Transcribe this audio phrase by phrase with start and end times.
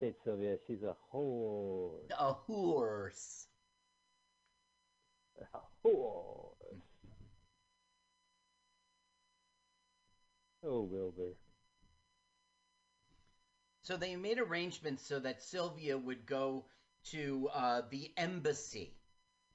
[0.00, 2.10] Said Sylvia, she's a horse.
[2.18, 3.46] A horse.
[5.38, 6.80] A horse.
[10.64, 11.34] Oh, Wilbur.
[13.82, 16.64] So they made arrangements so that Sylvia would go
[17.10, 18.94] to uh, the embassy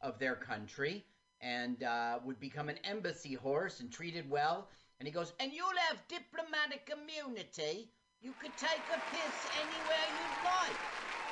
[0.01, 1.05] of their country
[1.41, 4.69] and uh, would become an embassy horse and treated well.
[4.99, 7.89] And he goes, and you'll have diplomatic immunity
[8.23, 11.24] you could take a piss anywhere you'd like.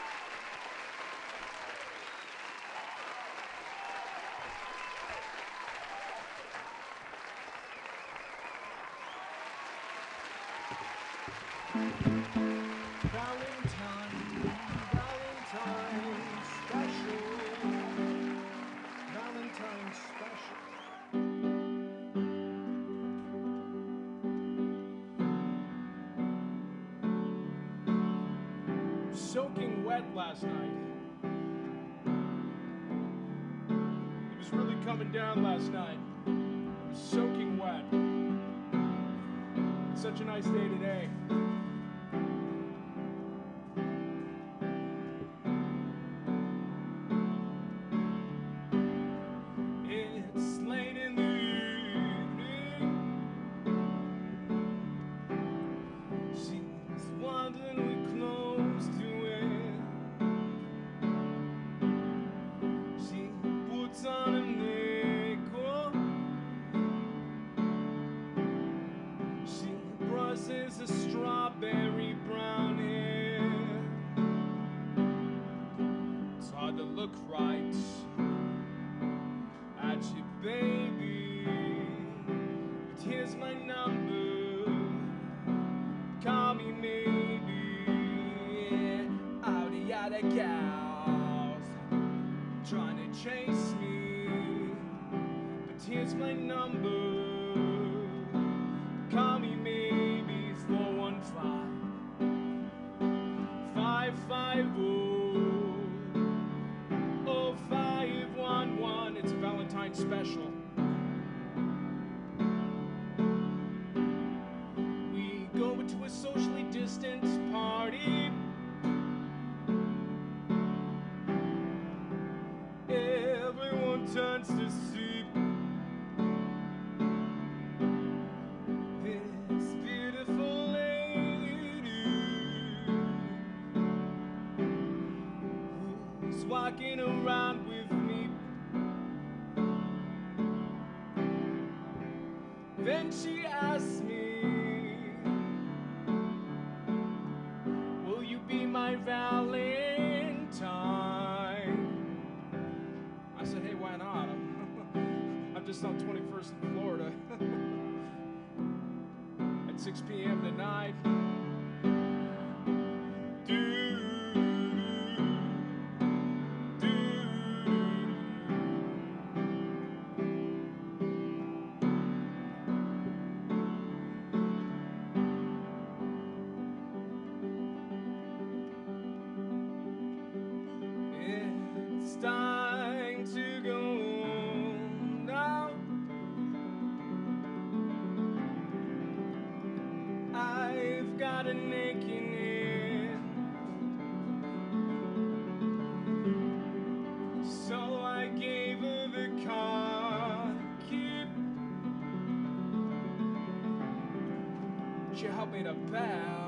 [205.53, 206.43] me to bow.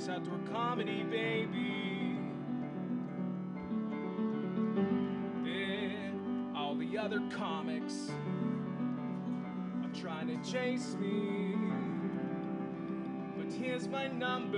[0.00, 2.18] this outdoor comedy, baby.
[6.56, 8.10] All the other comics
[9.84, 11.54] are trying to chase me.
[13.36, 14.56] But here's my number.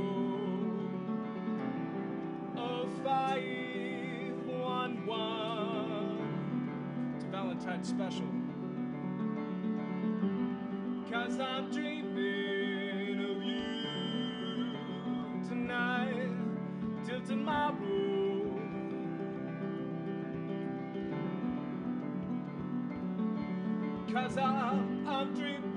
[24.29, 25.68] Cause I, I'm dreaming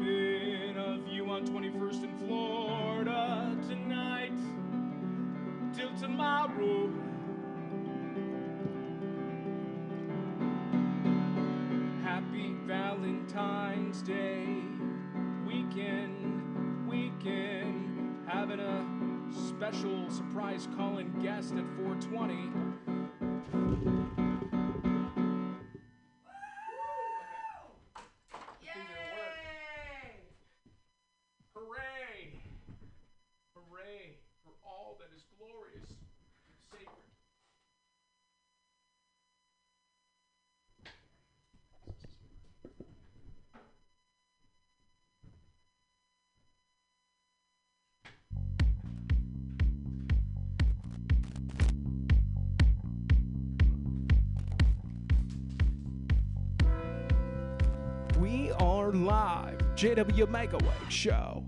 [58.32, 61.44] We are live, JW Megaweg Show.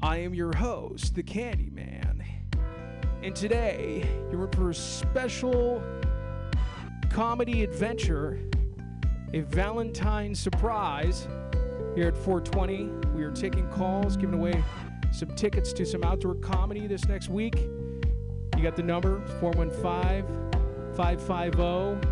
[0.00, 2.24] I am your host, the Candyman.
[3.22, 5.82] And today, you're in for a special
[7.10, 8.40] comedy adventure,
[9.34, 11.28] a Valentine surprise
[11.94, 12.84] here at 420.
[13.14, 14.64] We are taking calls, giving away
[15.12, 17.56] some tickets to some outdoor comedy this next week.
[18.56, 20.24] You got the number 415
[20.94, 22.08] 550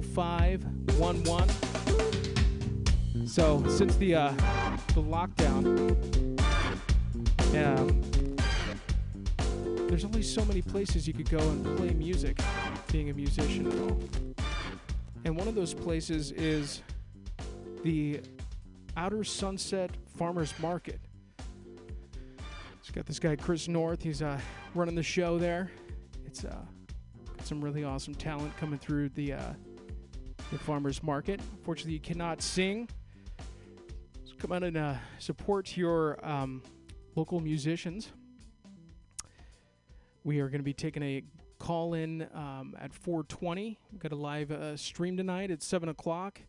[0.00, 1.69] 0511.
[3.30, 4.32] So since the uh,
[4.88, 5.62] the lockdown,
[7.54, 8.02] um,
[9.86, 12.40] there's only so many places you could go and play music,
[12.90, 14.02] being a musician and all.
[15.24, 16.82] And one of those places is
[17.84, 18.20] the
[18.96, 20.98] Outer Sunset Farmers Market.
[22.80, 24.02] It's got this guy Chris North.
[24.02, 24.40] He's uh,
[24.74, 25.70] running the show there.
[26.26, 26.56] It's uh,
[27.36, 29.52] got some really awesome talent coming through the uh,
[30.50, 31.40] the farmers market.
[31.58, 32.88] Unfortunately, you cannot sing.
[34.40, 36.62] Come out and uh, support your um,
[37.14, 38.10] local musicians.
[40.24, 41.22] We are going to be taking a
[41.58, 43.76] call in um, at 4:20.
[43.92, 46.40] We've got a live uh, stream tonight at 7 o'clock,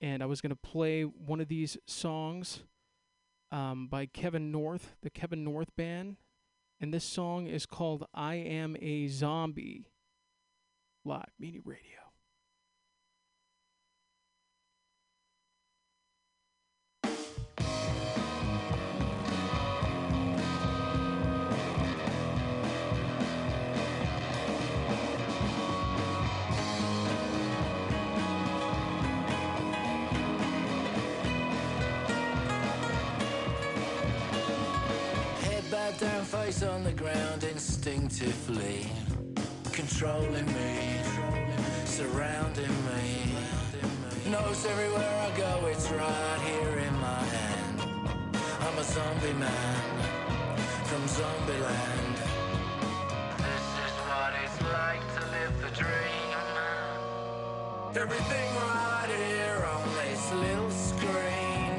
[0.00, 2.62] and I was going to play one of these songs
[3.50, 6.16] um, by Kevin North, the Kevin North Band,
[6.80, 9.88] and this song is called "I Am a Zombie."
[11.04, 11.99] Live Media Radio.
[36.50, 38.86] Face on the ground, instinctively
[39.72, 40.98] controlling me,
[41.84, 43.34] surrounding me.
[44.30, 47.80] Knows everywhere I go, it's right here in my hand.
[48.66, 49.82] I'm a zombie man
[50.88, 52.16] from Zombieland.
[53.46, 56.38] This is what it's like to live the dream.
[57.94, 61.74] Everything right here on this little screen.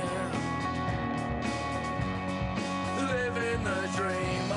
[3.11, 4.50] Living the dream.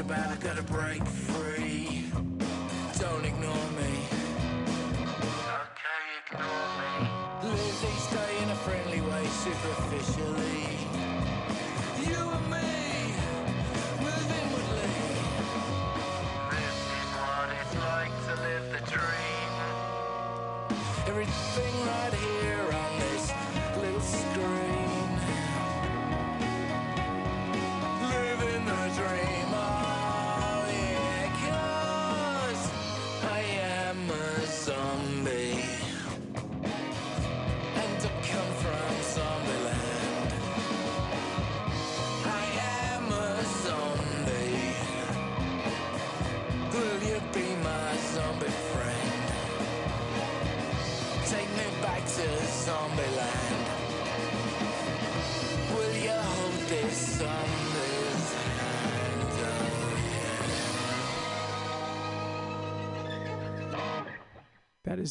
[0.00, 1.02] About, I gotta break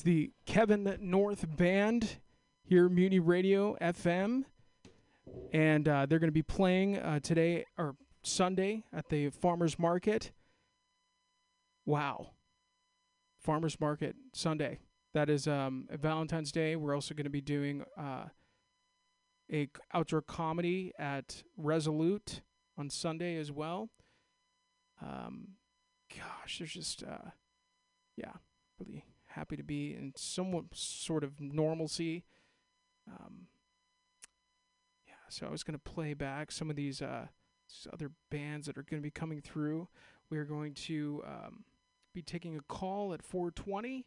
[0.07, 2.19] the Kevin North Band
[2.63, 4.45] here, Mutiny Radio FM.
[5.51, 10.31] And uh, they're going to be playing uh, today or Sunday at the Farmers Market.
[11.85, 12.27] Wow.
[13.37, 14.79] Farmers Market Sunday.
[15.13, 16.77] That is um, Valentine's Day.
[16.77, 18.27] We're also going to be doing uh,
[19.51, 22.39] a outdoor comedy at Resolute
[22.77, 23.89] on Sunday as well.
[25.01, 25.55] Um,
[26.15, 27.31] gosh, there's just uh,
[28.15, 28.31] yeah,
[28.79, 32.25] really happy to be in somewhat sort of normalcy.
[33.07, 33.47] Um,
[35.07, 37.27] yeah, so I was going to play back some of these, uh,
[37.91, 39.87] other bands that are going to be coming through.
[40.29, 41.63] We are going to um,
[42.13, 44.05] be taking a call at 420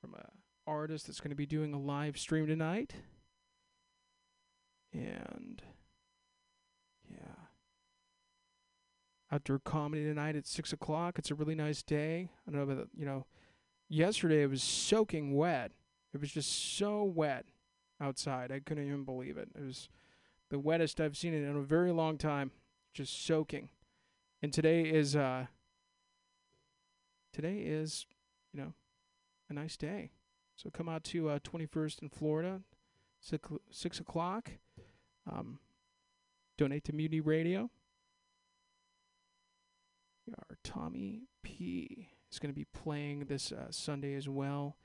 [0.00, 0.28] from a
[0.66, 2.94] artist that's going to be doing a live stream tonight.
[4.92, 5.62] And
[7.10, 7.46] yeah.
[9.30, 11.18] Outdoor comedy tonight at six o'clock.
[11.18, 12.30] It's a really nice day.
[12.46, 13.26] I don't know about you know,
[13.92, 15.72] yesterday it was soaking wet.
[16.14, 17.46] It was just so wet
[18.00, 18.50] outside.
[18.50, 19.50] I couldn't even believe it.
[19.54, 19.88] It was
[20.50, 22.50] the wettest I've seen it in a very long time.
[22.94, 23.70] Just soaking.
[24.42, 25.46] And today is uh
[27.32, 28.06] today is,
[28.52, 28.74] you know,
[29.48, 30.10] a nice day.
[30.56, 32.60] So come out to uh, 21st in Florida,
[33.20, 34.50] six, six o'clock.
[35.30, 35.58] Um,
[36.58, 37.70] donate to Mutiny Radio.
[40.30, 44.76] Our Tommy P is going to be playing this uh, Sunday as well.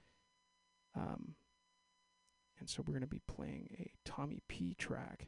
[0.96, 1.36] Um,
[2.60, 5.28] and so we're going to be playing a Tommy P track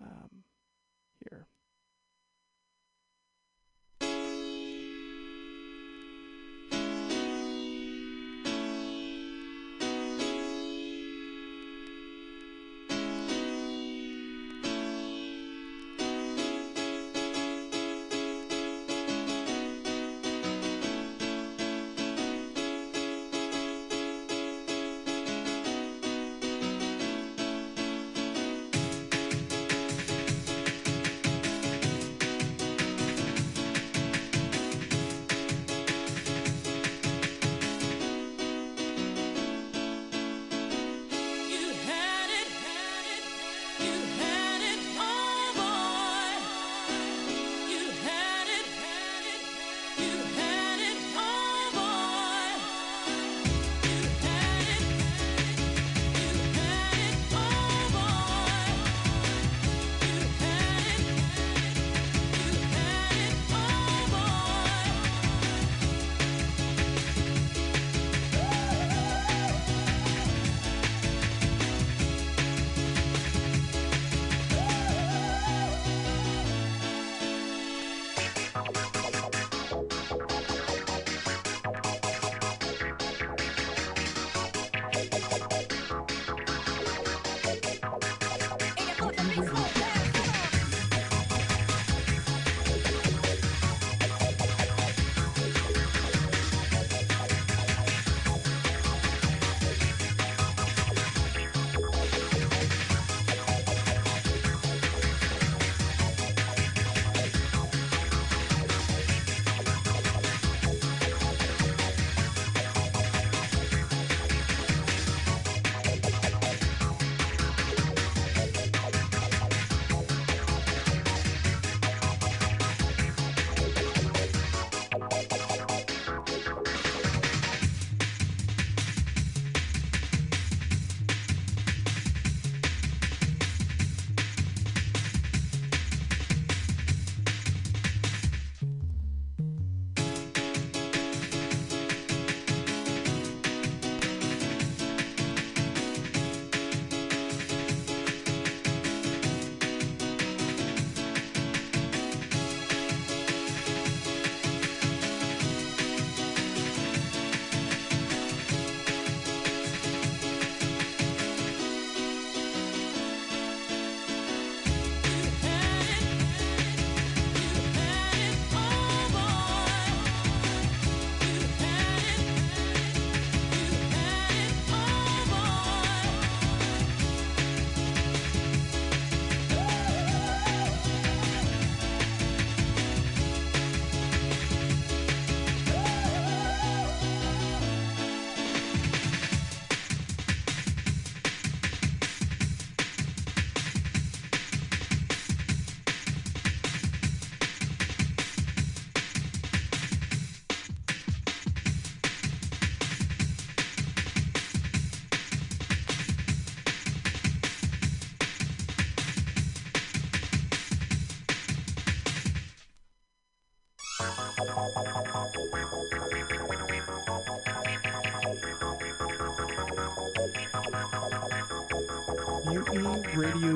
[0.00, 0.44] um,
[1.18, 1.46] here.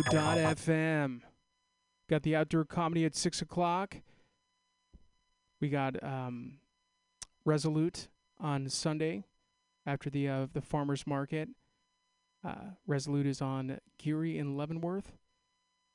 [0.00, 1.20] MutinyRadio.fm.
[2.08, 3.96] Got the outdoor comedy at 6 o'clock.
[5.60, 6.58] We got um,
[7.44, 9.24] Resolute on Sunday
[9.84, 11.50] after the uh, the farmers market.
[12.42, 15.12] Uh, Resolute is on Geary in Leavenworth.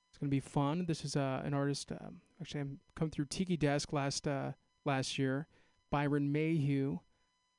[0.10, 0.86] It's gonna be fun.
[0.86, 1.92] This is uh, an artist.
[1.92, 4.52] Um, actually, I'm come through Tiki Desk last uh,
[4.86, 5.48] last year.
[5.92, 7.00] Byron Mayhew.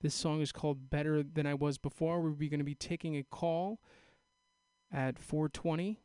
[0.00, 3.24] This song is called "Better Than I Was Before." We're going to be taking a
[3.24, 3.80] call
[4.92, 5.96] at 4:20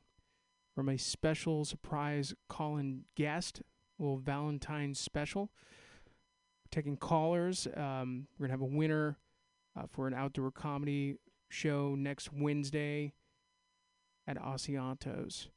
[0.82, 3.62] from a special surprise call-in guest,
[4.00, 5.52] a little Valentine's special.
[6.64, 7.68] We're taking callers.
[7.78, 9.20] Um, we're gonna have a winner
[9.78, 11.18] uh, for an outdoor comedy
[11.50, 13.14] show next Wednesday
[14.26, 15.50] at Asientos.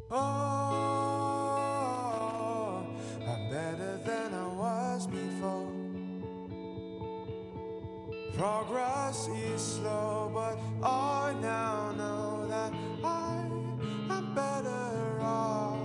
[0.09, 0.16] Oh,
[3.27, 5.73] I'm better than I was before.
[8.37, 13.51] Progress is slow, but I now know that I
[14.11, 15.79] am better off.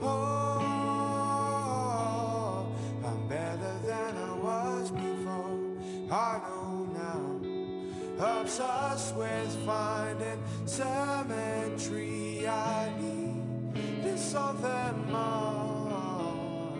[0.00, 0.64] Oh,
[3.04, 5.58] I'm better than I was before.
[6.10, 7.40] I know now.
[8.40, 16.72] Obsessed with finding symmetry, I need is something more.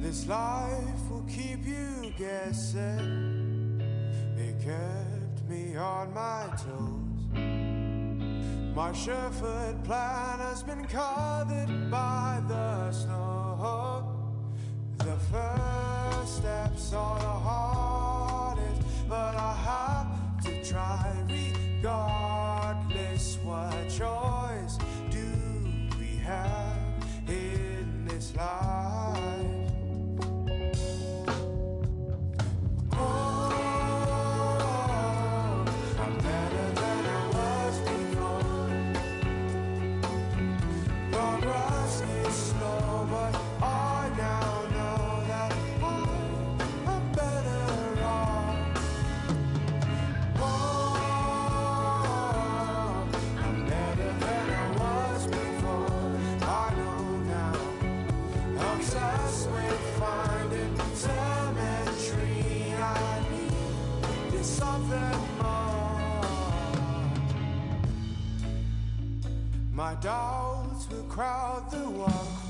[0.00, 3.80] This life will keep you guessing.
[4.38, 7.02] It kept me on my toes.
[8.74, 14.16] My Sherford plan has been covered by the snow.
[14.98, 21.12] The first steps are the hardest, but I have to try.
[70.02, 72.41] Doubts will crowd the walkway,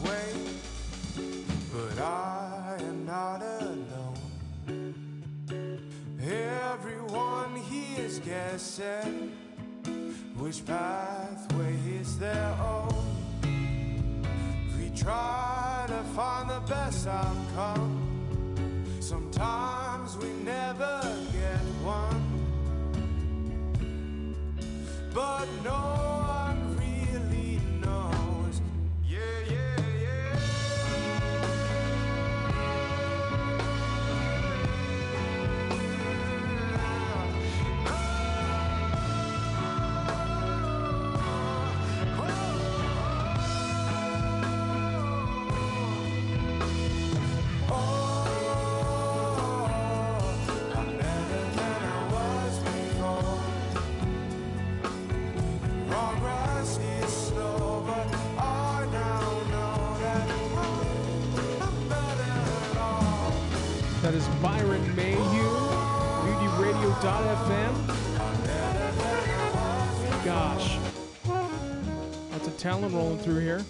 [73.23, 73.65] through here.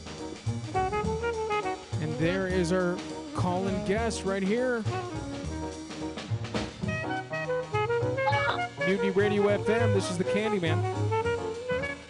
[2.01, 2.97] And there is our
[3.35, 4.83] call-in guest right here.
[8.87, 9.95] Mutiny Radio FM.
[9.95, 10.83] This is the Candyman.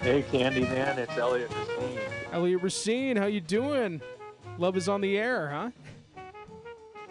[0.00, 1.98] Hey, Candyman, it's Elliot Racine.
[2.32, 4.00] Elliot Racine, how you doing?
[4.58, 5.70] Love is on the air, huh?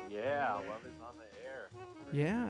[0.10, 1.70] Yeah, love is on the air.
[2.12, 2.50] Yeah.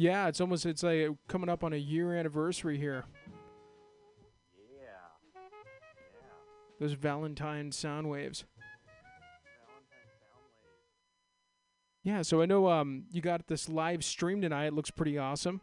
[0.00, 3.04] Yeah, it's almost it's like coming up on a year anniversary here.
[4.56, 4.86] Yeah.
[4.86, 6.20] Yeah.
[6.80, 8.44] Those Valentine sound waves.
[8.48, 12.16] Valentine's Sound Wave.
[12.16, 14.68] Yeah, so I know um you got this live stream tonight.
[14.68, 15.60] It looks pretty awesome.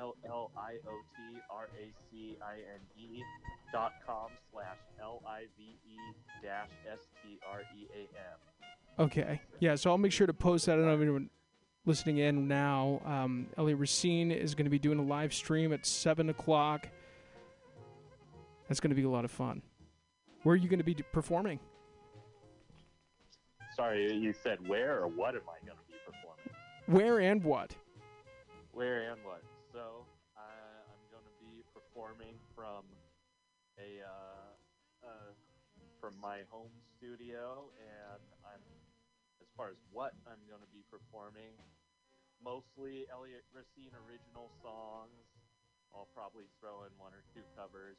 [0.00, 3.22] L L I O T R A C I N E
[3.72, 5.96] dot com slash L I V E
[6.42, 9.06] dash S T R E A M.
[9.06, 9.40] Okay.
[9.60, 10.72] Yeah, so I'll make sure to post that.
[10.72, 11.30] I don't know if anyone
[11.86, 13.00] listening in now.
[13.04, 16.88] Um, Elliot Racine is going to be doing a live stream at 7 o'clock.
[18.68, 19.62] That's going to be a lot of fun.
[20.42, 21.58] Where are you going to be performing?
[23.76, 26.50] Sorry, you said where or what am I going to be performing?
[26.86, 27.74] Where and what?
[28.72, 29.42] Where and what?
[32.60, 32.84] From
[33.80, 34.52] a uh,
[35.00, 35.32] uh,
[35.96, 38.60] from my home studio, and I'm
[39.40, 41.56] as far as what I'm going to be performing,
[42.44, 45.24] mostly Elliot Racine original songs.
[45.96, 47.96] I'll probably throw in one or two covers.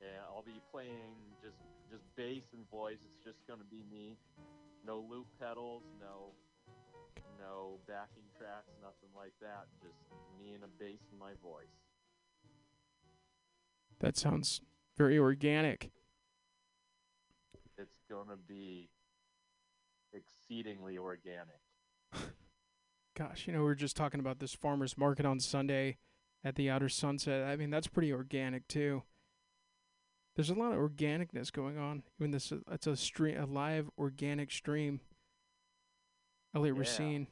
[0.00, 1.60] And I'll be playing just
[1.92, 2.98] just bass and voice.
[3.04, 4.16] It's just going to be me.
[4.80, 6.32] No loop pedals, no
[7.36, 9.68] no backing tracks, nothing like that.
[9.84, 10.00] Just
[10.40, 11.93] me and a bass and my voice.
[14.00, 14.60] That sounds
[14.96, 15.90] very organic.
[17.76, 18.90] It's gonna be
[20.12, 21.60] exceedingly organic.
[23.16, 25.98] Gosh, you know, we were just talking about this farmer's market on Sunday
[26.44, 27.46] at the Outer Sunset.
[27.46, 29.02] I mean, that's pretty organic, too.
[30.36, 32.02] There's a lot of organicness going on.
[32.18, 35.00] Even this, it's a stream, a live organic stream.
[36.54, 36.80] Elliot Yeah.
[36.80, 37.26] Racine.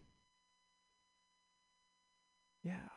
[2.63, 2.89] Yeah.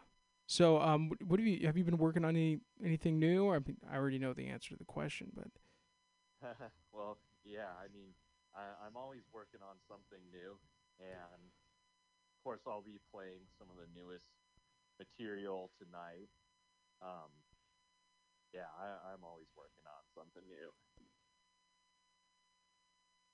[0.47, 3.45] So, um, wh- what have you have you been working on any anything new?
[3.45, 5.47] Or I, mean, I already know the answer to the question, but
[6.93, 8.13] well, yeah, I mean,
[8.55, 10.57] I, I'm always working on something new,
[10.99, 14.27] and of course, I'll be playing some of the newest
[14.99, 16.29] material tonight.
[17.01, 17.31] Um,
[18.53, 20.71] yeah, I, I'm always working on something new.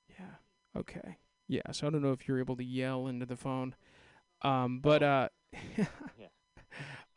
[0.10, 1.72] yeah, okay, yeah.
[1.72, 3.76] So I don't know if you're able to yell into the phone,
[4.44, 5.30] um, but uh,
[6.18, 6.28] Yeah.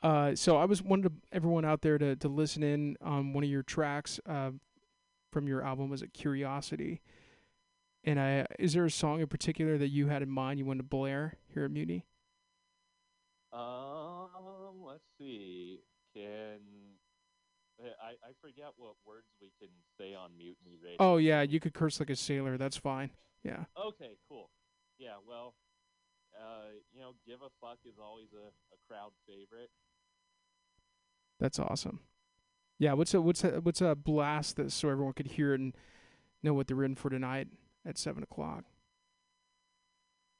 [0.04, 3.48] Uh, so I was wanted everyone out there to to listen in on one of
[3.48, 4.50] your tracks uh,
[5.32, 5.88] from your album.
[5.88, 7.00] Was a Curiosity?
[8.04, 10.82] And I is there a song in particular that you had in mind you wanted
[10.82, 12.04] to blare here at Mutiny?
[13.50, 14.28] Um,
[14.86, 15.80] let's see.
[16.14, 16.60] Can
[17.80, 18.10] I?
[18.10, 20.98] I forget what words we can say on Mutiny Radio.
[21.00, 22.58] Oh yeah, you could curse like a sailor.
[22.58, 23.08] That's fine.
[23.42, 23.64] Yeah.
[23.74, 24.50] Okay, cool.
[24.98, 25.54] Yeah, well,
[26.38, 29.70] uh, you know, give a fuck is always a, a crowd favorite.
[31.40, 32.00] That's awesome.
[32.78, 35.74] Yeah, what's a what's a what's a blast this so everyone could hear it and
[36.42, 37.48] know what they're in for tonight
[37.86, 38.64] at seven o'clock.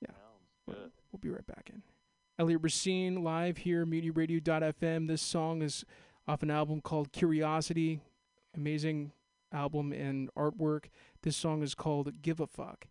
[0.01, 0.15] Yeah.
[0.67, 0.77] We'll,
[1.13, 1.83] we'll be right back in.
[2.39, 5.07] Elliot Racine live here, MutinyRadio.fm.
[5.07, 5.85] This song is
[6.27, 8.01] off an album called Curiosity.
[8.57, 9.13] Amazing
[9.53, 10.87] album and artwork.
[11.23, 12.87] This song is called Give a Fuck.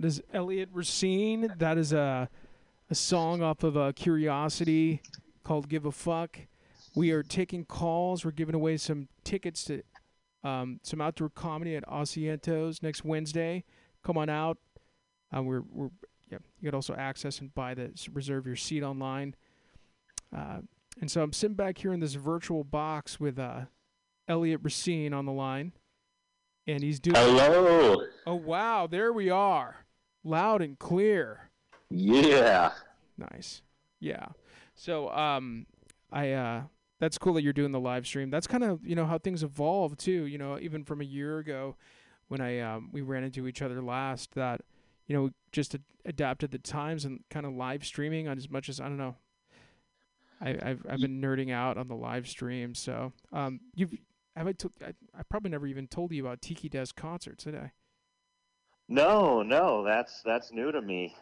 [0.00, 1.52] That is Elliot Racine.
[1.58, 2.30] That is a
[2.88, 5.02] a song off of uh, Curiosity
[5.44, 6.38] called "Give a Fuck."
[6.94, 8.24] We are taking calls.
[8.24, 9.82] We're giving away some tickets to
[10.42, 13.62] um, some outdoor comedy at Asientos next Wednesday.
[14.02, 14.56] Come on out.
[15.36, 15.90] Uh, we're we're
[16.30, 16.38] yeah.
[16.62, 19.36] You could also access and buy the reserve your seat online.
[20.34, 20.60] Uh,
[20.98, 23.66] and so I'm sitting back here in this virtual box with uh,
[24.26, 25.72] Elliot Racine on the line,
[26.66, 27.16] and he's doing.
[27.16, 28.02] Hello.
[28.26, 29.84] Oh wow, there we are,
[30.24, 31.50] loud and clear.
[31.90, 32.72] Yeah.
[33.18, 33.62] Nice.
[33.98, 34.26] Yeah.
[34.74, 35.66] So um,
[36.10, 36.62] I uh,
[37.00, 38.30] that's cool that you're doing the live stream.
[38.30, 40.24] That's kind of you know how things evolve too.
[40.26, 41.76] You know, even from a year ago,
[42.28, 44.62] when I um, we ran into each other last, that
[45.06, 48.68] you know just ad- adapted the times and kind of live streaming on as much
[48.68, 49.16] as I don't know.
[50.40, 52.74] I, I've I've been nerding out on the live stream.
[52.74, 53.92] So um, you've
[54.36, 57.56] have I, to, I I probably never even told you about Tiki Desk concerts, did
[57.56, 57.72] I?
[58.90, 61.14] No, no, that's that's new to me.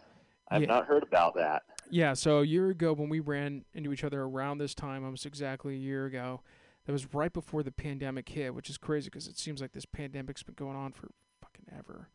[0.50, 0.68] I've Yeah.
[0.68, 1.64] not heard about that.
[1.90, 5.26] Yeah, so a year ago when we ran into each other around this time, almost
[5.26, 6.42] exactly a year ago,
[6.86, 9.84] that was right before the pandemic hit, which is crazy because it seems like this
[9.86, 11.10] pandemic's been going on for
[11.42, 12.08] fucking ever.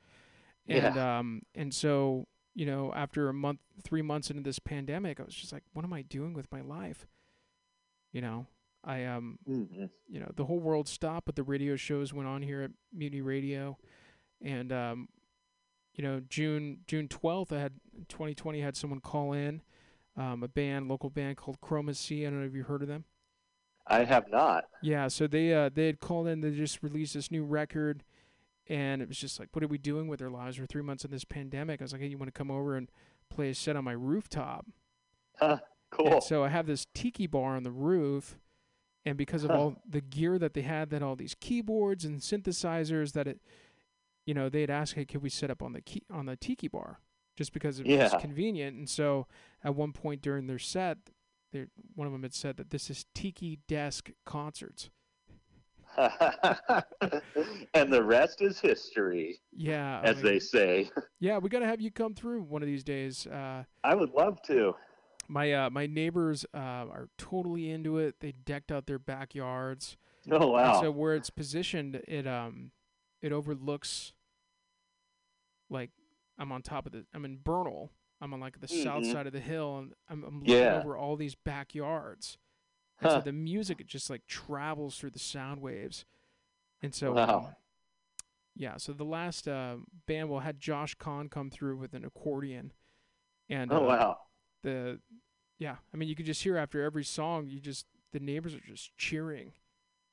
[0.68, 5.24] And um and so, you know, after a month 3 months into this pandemic, I
[5.24, 7.06] was just like, what am I doing with my life?
[8.12, 8.48] You know,
[8.84, 9.92] I um Mhm.
[10.08, 13.22] you know the whole world stopped but the radio shows went on here at mutiny
[13.22, 13.78] radio
[14.42, 15.10] and um
[15.96, 17.74] you know june june 12th i had
[18.10, 19.62] 2020 had someone call in
[20.18, 22.88] um, a band local band called chroma c i don't know if you heard of
[22.88, 23.06] them
[23.86, 24.64] I have not.
[24.82, 28.04] yeah so they uh they had called in they just released this new record
[28.68, 31.04] and it was just like what are we doing with our lives we're three months
[31.04, 32.90] in this pandemic i was like hey you want to come over and
[33.30, 34.66] play a set on my rooftop
[35.38, 35.58] Huh,
[35.92, 36.14] cool.
[36.14, 38.38] and so I have this tiki bar on the roof,
[39.04, 39.58] and because of Huh.
[39.58, 43.40] all the gear that they had, that all these keyboards and synthesizers, that it,
[44.26, 46.68] you know, they'd ask, "Hey, could we set up on the key on the tiki
[46.68, 47.00] bar?"
[47.36, 48.78] Just because it was convenient.
[48.78, 49.28] And so
[49.64, 50.98] at one point during their set,
[51.52, 54.90] they one of them had said that this is Tiki Desk Concerts.
[57.74, 60.90] and the rest is history, Yeah, I as mean, they say.
[61.20, 63.28] yeah, we gotta have you come through one of these days.
[63.28, 64.76] Uh, I would love to.
[65.28, 68.16] my uh, my neighbors uh, are totally into it.
[68.20, 69.98] They decked out their backyards.
[70.32, 70.74] Oh And wow.
[70.74, 72.72] so where it's positioned, it um,
[73.24, 74.14] it overlooks.
[75.70, 75.90] Like
[76.38, 77.90] I'm on top of the, I'm in Bernal.
[78.22, 79.12] I'm on like the south Mhm.
[79.12, 80.78] side of the hill, and I'm, I'm looking Yeah.
[80.80, 82.38] over all these backyards.
[83.02, 86.06] And so the music it just like travels through the sound waves,
[86.82, 87.40] and so Wow.
[87.40, 87.56] um,
[88.56, 88.78] yeah.
[88.78, 92.72] So the last uh, band will had Josh Kahn come through with an accordion,
[93.50, 94.18] and oh uh, wow.
[94.62, 95.02] the
[95.60, 95.78] yeah.
[95.94, 98.96] I mean, you could just hear after every song, you just the neighbors are just
[98.98, 99.52] cheering.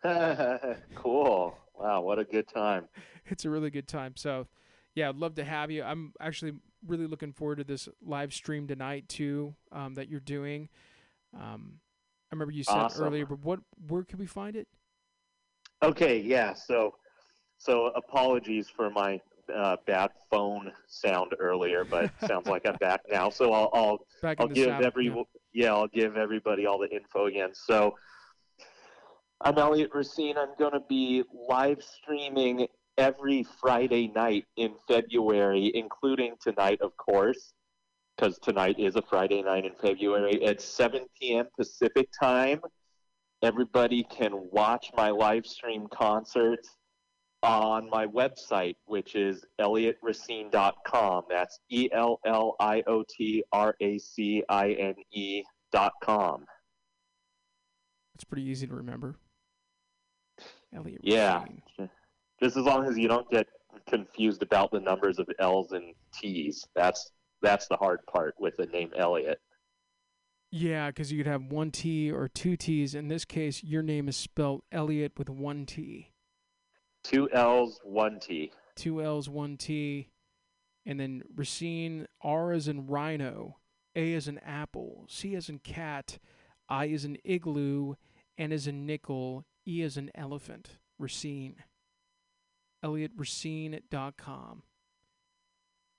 [0.96, 1.56] cool.
[1.80, 2.88] Wow, what a good time.
[3.26, 4.14] it's a really good time.
[4.16, 4.46] So,
[4.94, 5.82] yeah, I'd love to have you.
[5.82, 6.52] I'm actually
[6.86, 10.68] really looking forward to this live stream tonight too um, that you're doing.
[11.34, 11.80] Um,
[12.30, 13.06] I remember you said Awesome.
[13.06, 14.68] earlier, but what where can we find it?
[15.82, 16.52] Okay, yeah.
[16.52, 16.94] So,
[17.58, 19.20] so apologies for my
[19.54, 23.30] uh, bad phone sound earlier, but sounds like I'm back now.
[23.30, 25.22] So I'll I'll, Back I'll give every yeah.
[25.52, 25.72] yeah.
[25.72, 27.50] I'll give everybody all the info again.
[27.54, 27.96] So
[29.42, 30.36] I'm Elliot Racine.
[30.36, 32.66] I'm going to be live streaming
[32.98, 37.54] every Friday night in February, including tonight, of course,
[38.16, 41.46] because tonight is a Friday night in February at 7 p.m.
[41.56, 42.60] Pacific time.
[43.40, 46.76] Everybody can watch my live stream concerts
[47.42, 51.24] on my website, which is elliotracine.com.
[51.30, 56.44] That's E L L I O T R A C I N E.com.
[58.14, 59.16] It's pretty easy to remember.
[60.74, 61.00] Elliot.
[61.02, 61.42] Yeah.
[61.42, 61.90] Racine.
[62.42, 63.46] Just as long as you don't get
[63.88, 66.66] confused about the numbers of L's and T's.
[66.74, 67.10] That's
[67.42, 69.40] that's the hard part with the name Elliot.
[70.52, 72.94] Yeah, because you could have one T or two T's.
[72.94, 76.10] In this case, your name is spelled Elliot with one T.
[77.02, 78.52] Two L's, one T.
[78.76, 80.08] two L's, one T,
[80.84, 83.58] and then Racine, R as in rhino,
[83.96, 86.18] A as in apple, C as in cat,
[86.68, 87.94] I as in igloo,
[88.36, 90.78] N as in nickel, E as an elephant.
[90.98, 91.56] Racine.
[92.84, 94.62] ElliotRacine.com.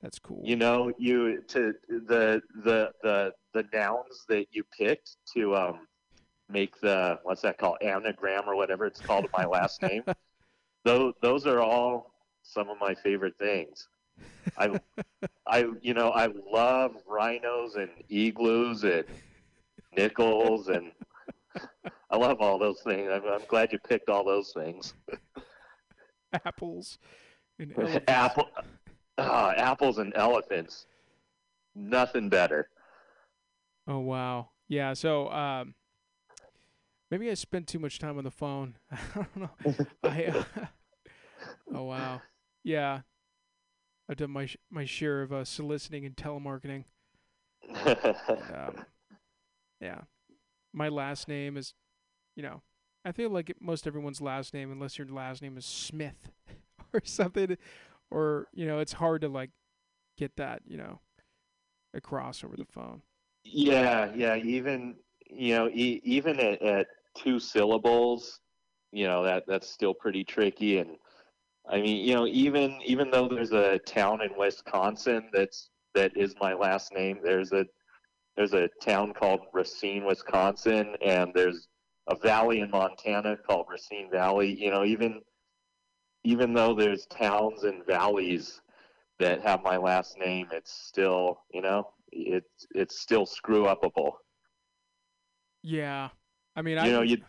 [0.02, 0.41] That's cool.
[0.43, 5.88] You know, you to the the the the nouns that you picked to um
[6.50, 10.04] make the what's that called anagram or whatever it's called of my last name.
[10.84, 13.88] Those those are all some of my favorite things.
[14.58, 14.80] I
[15.45, 19.04] I you know I love rhinos and igloos and
[19.95, 20.91] nickels and
[22.09, 23.09] I love all those things.
[23.11, 24.93] I'm, I'm glad you picked all those things.
[26.45, 26.97] Apples
[27.59, 28.05] and elephants.
[28.07, 28.49] Apple
[29.17, 30.85] ah, apples and elephants.
[31.75, 32.69] Nothing better.
[33.87, 34.49] Oh wow.
[34.67, 34.93] Yeah.
[34.93, 35.75] So um,
[37.09, 38.75] maybe I spent too much time on the phone.
[38.91, 39.85] I don't know.
[40.03, 40.43] I, uh,
[41.73, 42.21] oh wow.
[42.63, 43.01] Yeah.
[44.09, 46.83] I've done my my share of uh, soliciting and telemarketing.
[47.73, 48.85] Um,
[49.79, 50.01] yeah.
[50.73, 51.73] My last name is,
[52.36, 52.62] you know,
[53.03, 56.29] I feel like most everyone's last name, unless your last name is Smith
[56.93, 57.57] or something,
[58.10, 59.49] or you know, it's hard to like
[60.17, 60.99] get that, you know,
[61.93, 63.01] across over the phone.
[63.43, 64.36] yeah, yeah.
[64.36, 64.95] Even
[65.29, 68.39] you know, e- even at, at two syllables,
[68.91, 70.77] you know that that's still pretty tricky.
[70.79, 70.97] And
[71.69, 76.36] I mean, you know, even even though there's a town in Wisconsin that's that is
[76.39, 77.65] my last name, there's a
[78.35, 81.67] there's a town called Racine, Wisconsin, and there's
[82.07, 84.55] a valley in Montana called Racine Valley.
[84.59, 85.21] You know, even
[86.23, 88.61] even though there's towns and valleys
[89.19, 94.13] that have my last name, it's still you know it's it's still screw upable.
[95.63, 96.09] Yeah.
[96.55, 97.23] I mean, I You know, you'd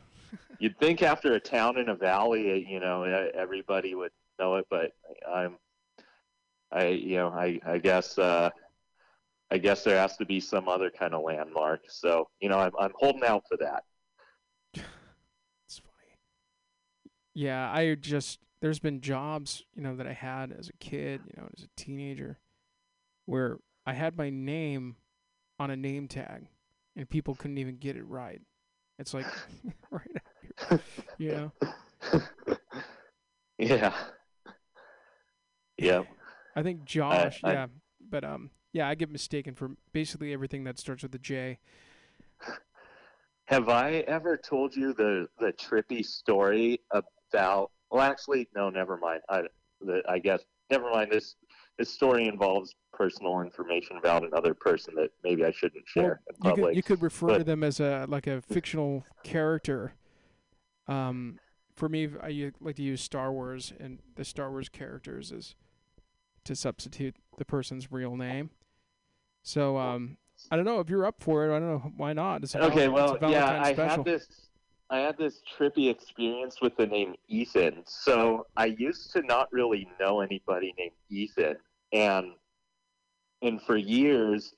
[0.59, 4.93] you'd think after a town in a valley, you know, everybody would know it, but
[5.29, 5.59] I'm,
[6.71, 8.51] I you know, I I guess uh,
[9.53, 11.83] I guess there has to be some other kind of landmark.
[11.89, 13.85] So you know, I'm I'm holding out for that.
[14.75, 16.17] It's funny.
[17.35, 21.35] Yeah, I just there's been jobs, you know, that I had as a kid, you
[21.37, 22.39] know, as a teenager,
[23.27, 24.97] where I had my name
[25.59, 26.47] on a name tag,
[26.97, 28.41] and people couldn't even get it right.
[28.99, 29.27] It's like
[29.91, 30.23] right out
[30.71, 30.81] here,
[31.19, 31.53] you know.
[33.59, 33.93] yeah.
[35.77, 36.07] Yep.
[36.57, 37.67] I think Josh, I- yeah,
[38.01, 41.59] but um, yeah, I get mistaken for basically everything that starts with a J.
[43.47, 47.71] Have I ever told you the the trippy story about?
[47.91, 48.71] Well, actually, no.
[48.71, 49.21] Never mind.
[49.29, 49.43] I
[49.81, 51.13] the, I guess never mind.
[51.13, 51.37] This
[51.79, 56.55] this story involves personal information about another person that maybe I shouldn't share in you
[56.55, 59.95] could you could refer to them as a like a fictional character.
[60.89, 61.39] Um,
[61.75, 65.55] for me, I like to use Star Wars and the Star Wars characters as
[66.45, 68.51] to substitute the person's real name.
[69.43, 70.17] So um,
[70.51, 71.57] I don't know if you're up for it.
[71.57, 72.43] I don't know why not.
[72.43, 73.97] It's okay, well, it's yeah, I special.
[73.97, 74.29] had this.
[74.91, 77.83] I had this trippy experience with the name Ethan.
[77.87, 81.57] So I used to not really know anybody named Ethan,
[81.93, 82.33] and
[83.41, 84.55] and for years,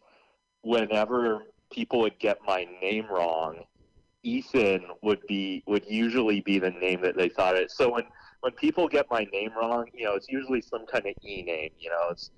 [0.62, 3.64] whenever people would get my name wrong,
[4.22, 7.70] Ethan would be would usually be the name that they thought it.
[7.70, 8.05] So when
[8.41, 11.70] when people get my name wrong, you know, it's usually some kind of E name.
[11.78, 12.30] You know, it's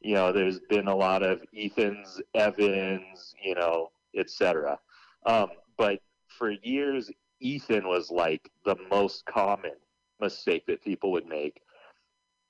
[0.00, 4.78] you know, there's been a lot of Ethans, Evans, you know, etc.
[5.26, 6.00] Um, but
[6.38, 9.72] for years, Ethan was like the most common
[10.20, 11.60] mistake that people would make.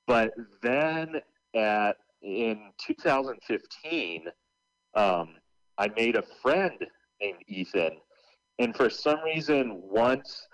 [0.07, 0.33] But
[0.63, 1.21] then
[1.55, 4.25] at in 2015,
[4.95, 5.29] um,
[5.79, 6.87] I made a friend
[7.21, 7.93] named Ethan,
[8.59, 10.47] and for some reason, once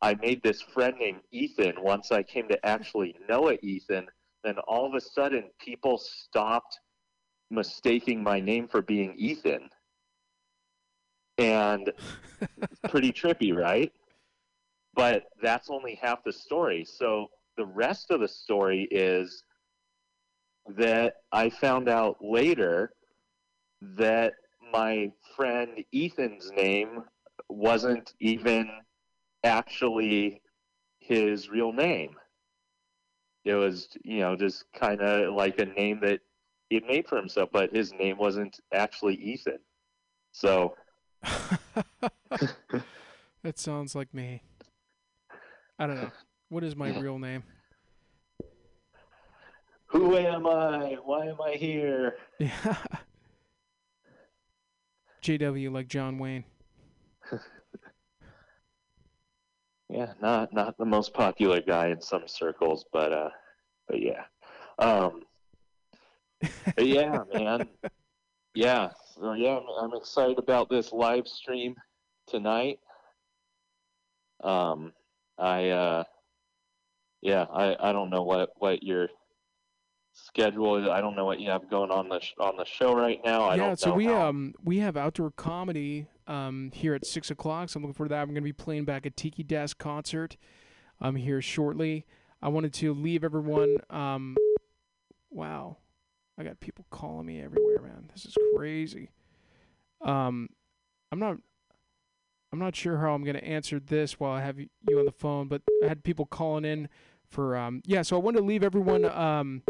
[0.00, 4.06] I made this friend named Ethan, once I came to actually know a Ethan,
[4.44, 6.78] then all of a sudden people stopped
[7.50, 9.68] mistaking my name for being Ethan.
[11.38, 11.92] And
[12.40, 13.92] it's pretty trippy, right?
[14.94, 16.84] But that's only half the story.
[16.84, 19.44] So the rest of the story is
[20.76, 22.92] that I found out later
[23.80, 24.34] that
[24.72, 27.04] my friend Ethan's name
[27.48, 28.70] wasn't even
[29.44, 30.40] actually
[31.00, 32.14] his real name.
[33.44, 36.20] It was, you know, just kind of like a name that
[36.68, 39.58] he had made for himself, but his name wasn't actually Ethan.
[40.32, 40.76] So,
[43.42, 44.42] that sounds like me.
[45.78, 46.12] I don't know.
[46.48, 47.42] What is my real name?
[49.92, 50.96] who am I?
[51.04, 52.16] Why am I here?
[52.38, 52.76] Yeah.
[55.22, 56.42] JW like John Wayne.
[59.92, 63.28] Yeah, not not the most popular guy in some circles, but uh,
[63.86, 64.22] but yeah,
[64.78, 65.20] um,
[66.40, 67.68] but yeah, man,
[68.54, 71.74] yeah, so yeah, I'm, I'm excited about this live stream
[72.26, 72.78] tonight.
[74.42, 74.94] Um,
[75.38, 76.04] I uh,
[77.20, 79.08] yeah, I I don't know what what your
[80.14, 80.88] schedule is.
[80.88, 83.42] I don't know what you have going on the sh- on the show right now.
[83.42, 87.68] I yeah, so we um we have outdoor comedy um here at six o'clock.
[87.68, 88.22] So I'm looking forward to that.
[88.22, 90.36] I'm going to be playing back a Tiki Desk concert
[91.00, 92.06] um here shortly.
[92.40, 93.78] I wanted to leave everyone.
[93.88, 94.36] Um,
[95.30, 95.76] wow,
[96.38, 98.10] I got people calling me everywhere, man.
[98.12, 99.10] This is crazy.
[100.00, 100.48] Um,
[101.10, 101.36] I'm not.
[102.52, 104.68] I'm not sure how I'm going to answer this while I have you
[104.98, 106.88] on the phone, but I had people calling in
[107.30, 108.02] for um yeah.
[108.02, 109.62] So I wanted to leave everyone um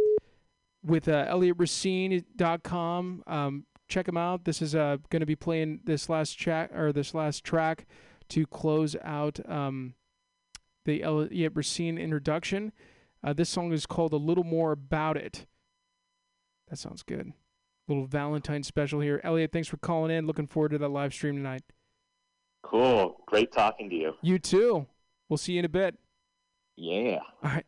[0.84, 3.22] with uh, ElliotRacine.com.
[3.26, 4.44] Um, check him out.
[4.44, 7.86] This is uh, going to be playing this last track or this last track
[8.30, 9.94] to close out um,
[10.84, 12.72] the Elliot Racine introduction.
[13.22, 15.46] Uh, this song is called "A Little More About It."
[16.68, 17.32] That sounds good.
[17.86, 19.20] Little Valentine special here.
[19.22, 20.26] Elliot, thanks for calling in.
[20.26, 21.62] Looking forward to that live stream tonight.
[22.62, 23.20] Cool.
[23.26, 24.14] Great talking to you.
[24.22, 24.86] You too.
[25.28, 25.98] We'll see you in a bit.
[26.76, 27.18] Yeah.
[27.42, 27.66] All right.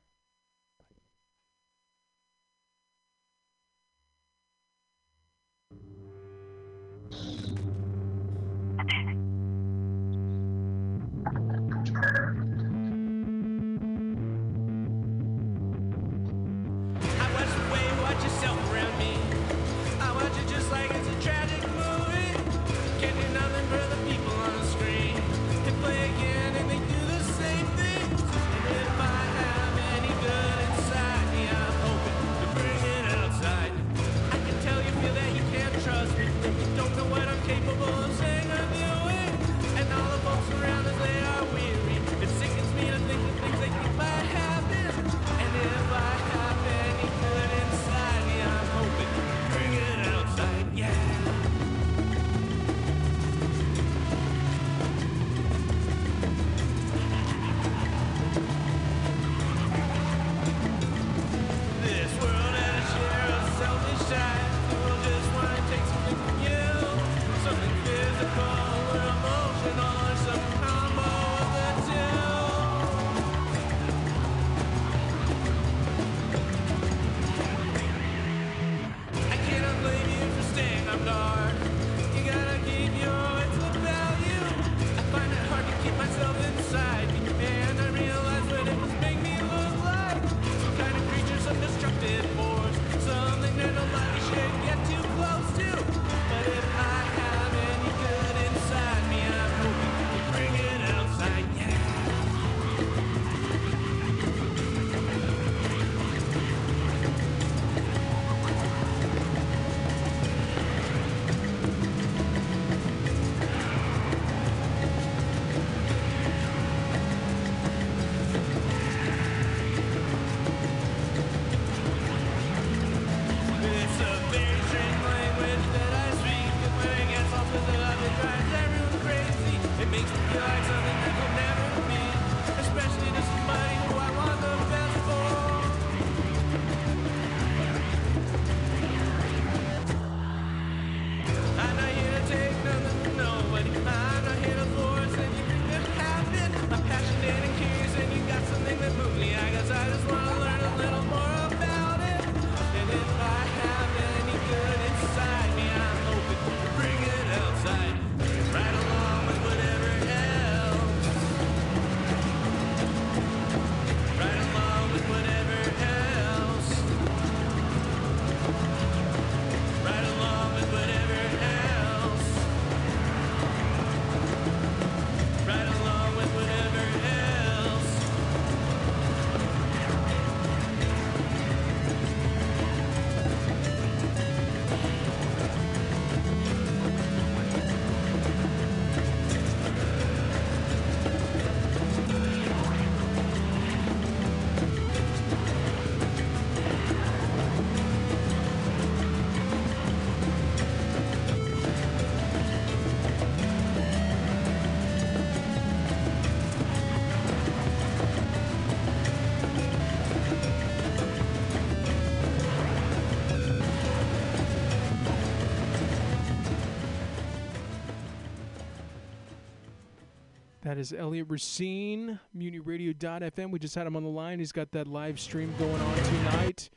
[220.75, 223.53] That is Elliot Racine, MutinyRadio.fm.
[223.53, 224.41] We just had him on the line.
[224.41, 226.69] He's got that live stream going on tonight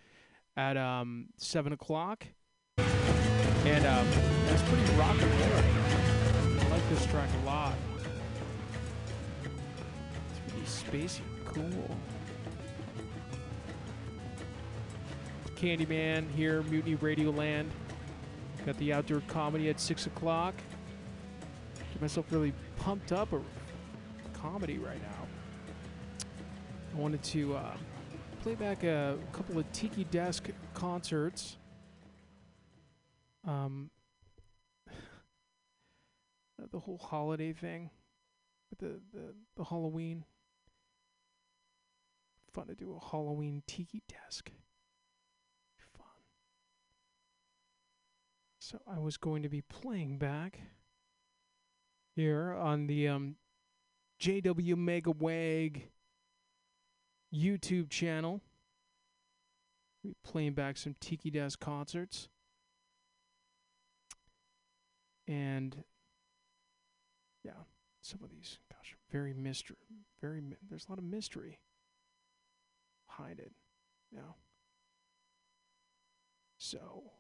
[0.56, 2.28] at um, 7 o'clock.
[2.78, 4.08] And um,
[4.46, 6.62] that's pretty rock and roll.
[6.62, 7.74] I like this track a lot.
[10.62, 11.98] It's pretty spacey cool.
[15.56, 17.72] Candyman here, Mutiny Radio Land.
[18.64, 20.54] Got the outdoor comedy at 6 o'clock.
[21.94, 23.34] Get myself really pumped up
[24.52, 25.28] comedy right now.
[26.94, 27.76] I wanted to uh,
[28.42, 31.58] play back a couple of Tiki Desk concerts.
[33.46, 33.90] Um,
[36.72, 37.90] the whole holiday thing
[38.70, 40.24] with the, the, the Halloween.
[42.54, 44.50] Fun to do a Halloween Tiki Desk.
[45.98, 46.06] Fun.
[48.60, 50.62] So I was going to be playing back
[52.16, 53.36] here on the um,
[54.20, 55.84] JW Megaweg
[57.34, 58.42] YouTube channel.
[60.04, 62.30] Be playing back some Tiki Desk concerts.
[65.28, 65.84] And
[67.44, 67.52] yeah,
[68.02, 69.78] some of these, gosh, very mystery.
[70.22, 71.60] Very, there's a lot of mystery.
[73.08, 73.52] Hide it.
[74.12, 74.34] Yeah.
[76.58, 77.12] So,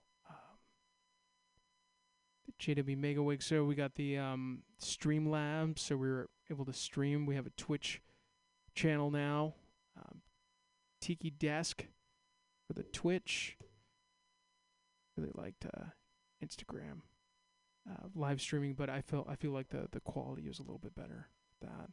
[2.59, 3.43] JW Megaweg.
[3.43, 7.25] So we got the um, Streamlabs, so we were able to stream.
[7.25, 8.01] We have a Twitch
[8.75, 9.55] channel now.
[9.97, 10.21] Um,
[11.01, 11.85] Tiki Desk
[12.67, 13.57] for the Twitch.
[15.15, 15.85] Really liked uh,
[16.43, 17.01] Instagram
[17.89, 20.79] uh, live streaming, but I felt I feel like the the quality is a little
[20.79, 21.29] bit better
[21.61, 21.89] that.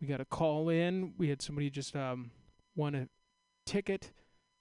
[0.00, 1.14] We got a call in.
[1.16, 2.32] We had somebody just um
[2.74, 3.08] won a
[3.64, 4.12] ticket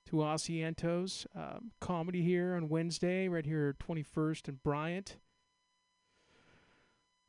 [0.08, 5.18] to Asientos um, comedy here on Wednesday, right here, 21st and Bryant.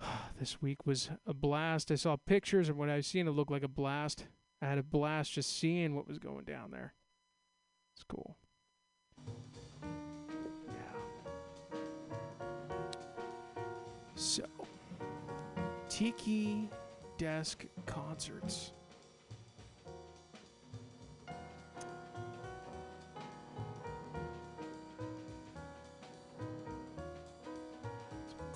[0.39, 1.91] this week was a blast.
[1.91, 4.27] I saw pictures, and what I've seen it looked like a blast.
[4.61, 6.95] I had a blast just seeing what was going down there.
[7.95, 8.37] It's cool.
[10.69, 10.83] Yeah.
[14.15, 14.45] So,
[15.89, 16.71] Tiki
[17.19, 18.73] Desk Concerts.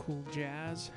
[0.06, 0.90] Cool jazz.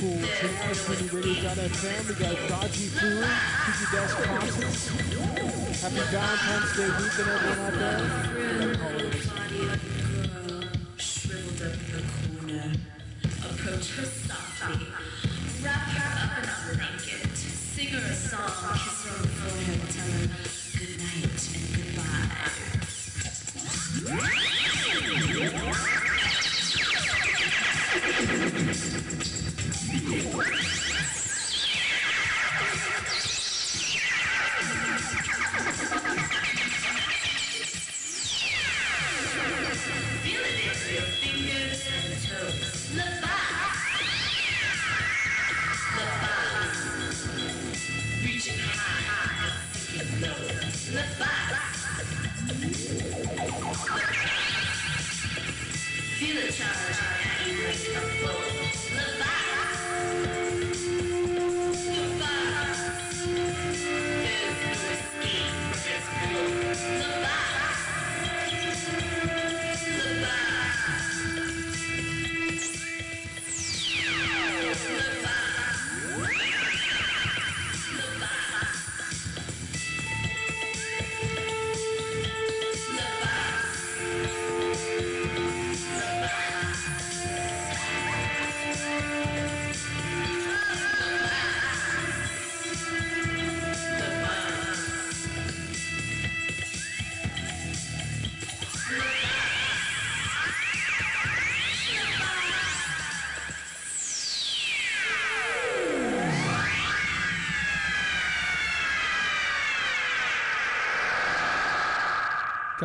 [0.00, 2.08] Cool jazz, Radio.fm.
[2.08, 3.24] We got a Dodgy Food,
[3.66, 4.88] Tiki Desk Concerts.
[5.82, 8.00] Happy Valentine's Day weekend, everyone out there.
[13.44, 14.86] Approach her softly.
[15.62, 17.36] Wrap her up in a unblanket.
[17.36, 18.89] Sing her a song.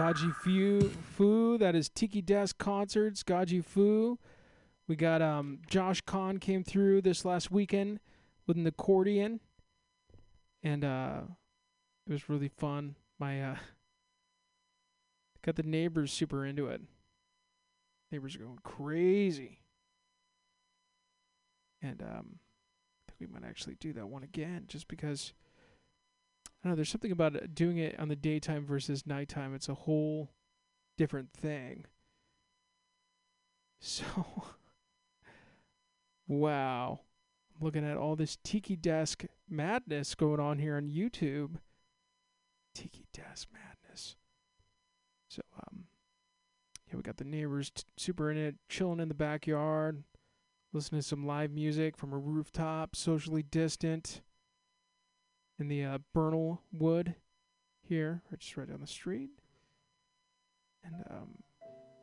[0.06, 4.20] Gaji Fu, Fu, that is Tiki Desk Concerts, Gaji Fu.
[4.88, 8.00] We got um, Josh Kahn came through this last weekend
[8.46, 9.40] with an accordion,
[10.62, 11.22] and uh,
[12.06, 12.98] it was really fun.
[13.18, 13.56] My uh,
[15.44, 16.82] got the neighbors super into it.
[18.12, 19.62] Neighbors are going crazy,
[21.82, 22.38] and um,
[23.10, 25.34] I think we might actually do that one again, just because.
[26.66, 26.78] Don't know.
[26.78, 29.54] There's something about doing it on the daytime versus nighttime.
[29.54, 30.32] It's a whole
[30.98, 31.86] different thing.
[33.82, 34.06] So,
[36.28, 37.02] wow.
[37.62, 41.58] Looking at all this Tiki Desk madness going on here on YouTube.
[42.74, 44.16] Tiki Desk madness.
[45.30, 45.84] So, um,
[46.88, 50.04] yeah, we got the neighbors t- super in it, chilling in the backyard,
[50.74, 54.22] listening to some live music from a rooftop, socially distant
[55.60, 57.16] in the uh, Bernal Wood
[57.82, 59.30] here, right- just right down the street.
[60.84, 61.30] And um,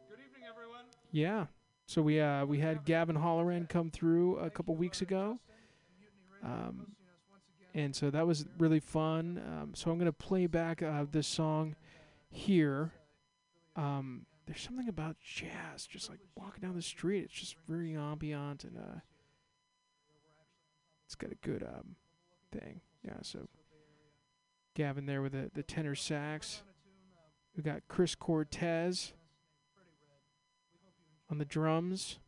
[0.09, 0.84] Good evening, everyone.
[1.12, 1.46] yeah,
[1.86, 5.38] so we uh, we had Gavin Holloran come through a couple weeks ago,
[6.42, 6.88] um,
[7.74, 9.40] and so that was really fun.
[9.46, 11.76] Um, so I'm gonna play back uh, this song
[12.30, 12.92] here.
[13.76, 17.24] Um, there's something about jazz, just like walking down the street.
[17.24, 18.98] It's just very ambient and uh,
[21.07, 21.94] it's got a good um
[22.50, 22.80] thing.
[23.05, 23.48] Yeah, so
[24.74, 26.62] Gavin there with the, the tenor sax.
[27.57, 29.12] We got Chris Cortez
[31.30, 32.18] on the drums.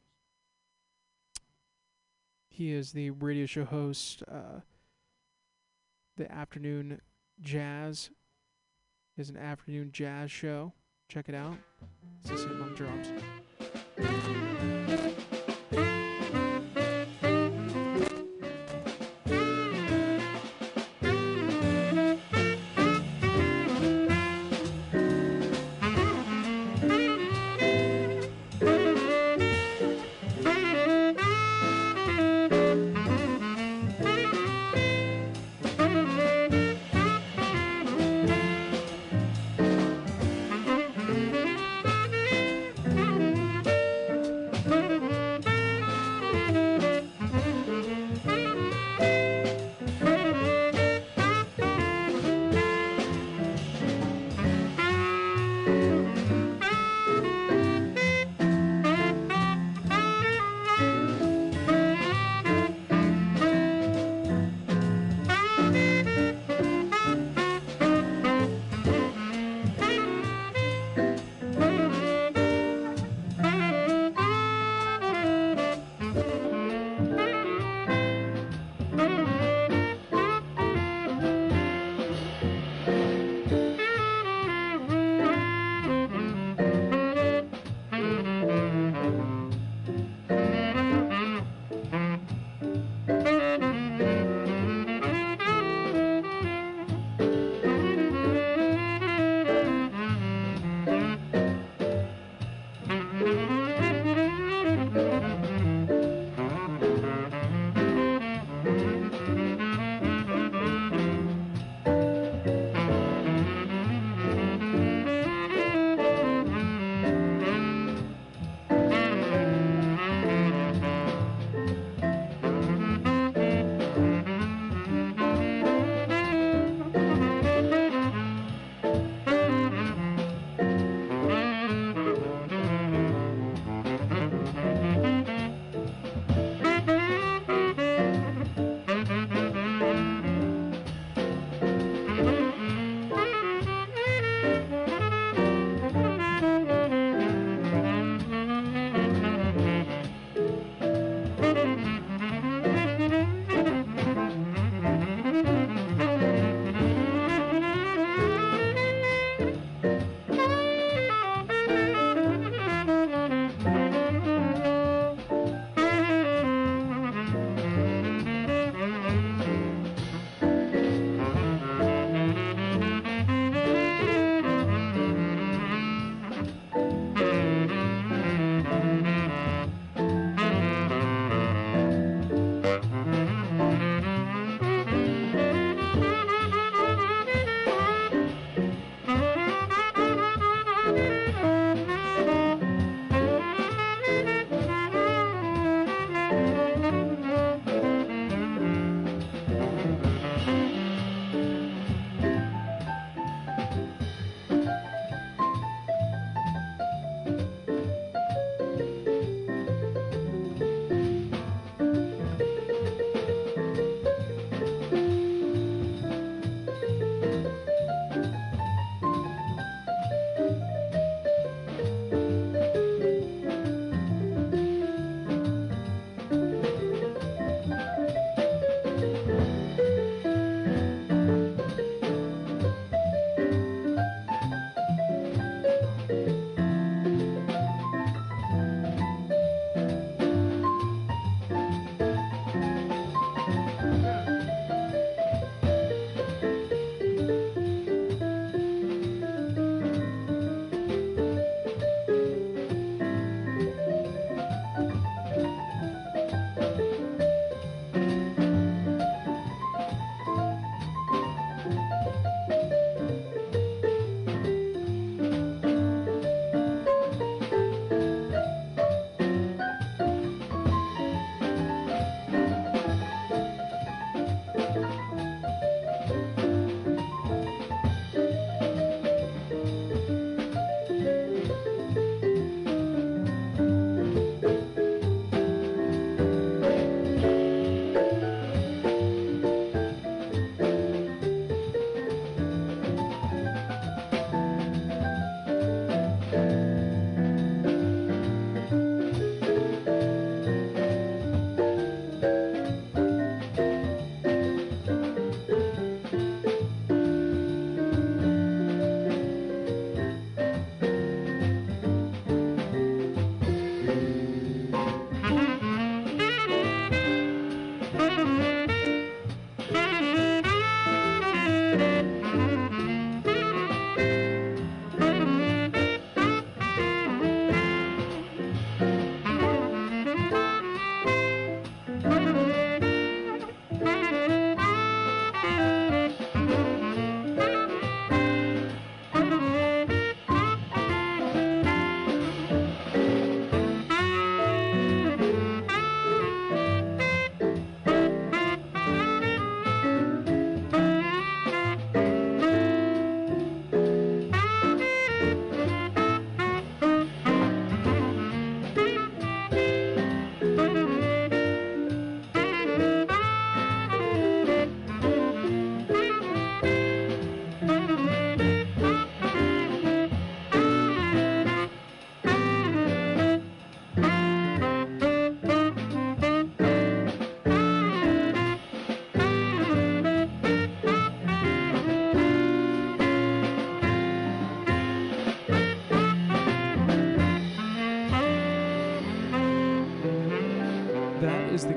[2.49, 4.61] He is the radio show host, uh,
[6.16, 7.01] the afternoon
[7.41, 8.11] jazz.
[9.16, 10.72] Has an afternoon jazz show.
[11.09, 11.57] Check it out.
[12.27, 14.44] Just him on drums.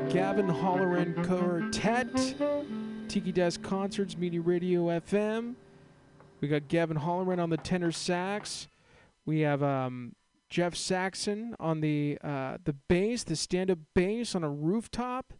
[0.10, 2.08] Gavin Holleran Quartet,
[3.10, 5.56] Tiki Desk Concerts, Mutiny Radio FM.
[6.40, 8.70] We got Gavin Holleran on the tenor sax.
[9.26, 10.16] We have um,
[10.50, 15.34] Jeff Saxon on the uh, the bass, the stand-up bass on a rooftop,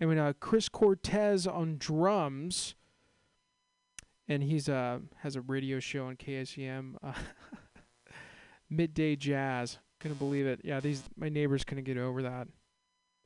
[0.00, 2.74] and we got Chris Cortez on drums.
[4.26, 7.12] And he's uh has a radio show on KSEM, uh,
[8.70, 9.78] Midday Jazz.
[10.00, 10.62] Couldn't believe it.
[10.64, 12.48] Yeah, these my neighbors couldn't get over that.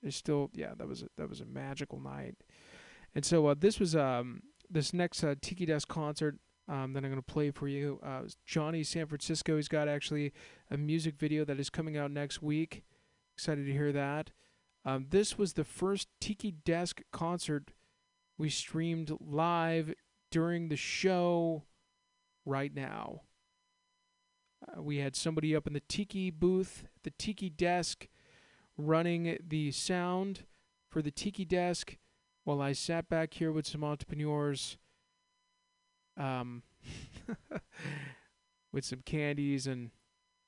[0.03, 2.37] They still, yeah, that was a, that was a magical night.
[3.15, 6.37] And so uh, this was um this next uh, Tiki Desk concert
[6.69, 7.99] um, that I'm going to play for you.
[8.03, 9.57] Uh, Johnny San Francisco.
[9.57, 10.33] He's got actually
[10.71, 12.85] a music video that is coming out next week.
[13.37, 14.31] Excited to hear that.
[14.85, 17.73] Um, this was the first Tiki Desk concert
[18.37, 19.95] we streamed live
[20.31, 21.65] during the show
[22.45, 23.23] right now.
[24.67, 28.09] Uh, we had somebody up in the Tiki booth, the Tiki desk,
[28.79, 30.45] running the sound
[30.89, 31.97] for the Tiki desk
[32.45, 34.79] while I sat back here with some entrepreneurs
[36.17, 36.63] um,
[38.73, 39.91] with some candies and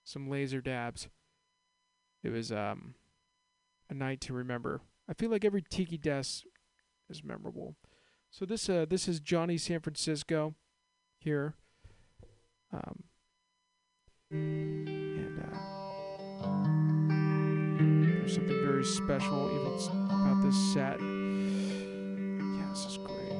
[0.05, 1.09] some laser dabs.
[2.22, 2.95] It was um,
[3.91, 4.81] a night to remember.
[5.09, 6.45] I feel like every Tiki desk
[7.09, 7.74] is memorable.
[8.31, 10.55] So this uh, this is Johnny San Francisco
[11.18, 11.55] here.
[12.72, 13.05] Um,
[18.31, 19.72] something very special even
[20.05, 21.01] about this set.
[21.01, 23.35] Yeah, this is great.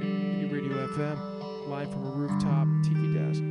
[0.00, 3.42] Mutiny Radio FM, live from a rooftop tiki desk.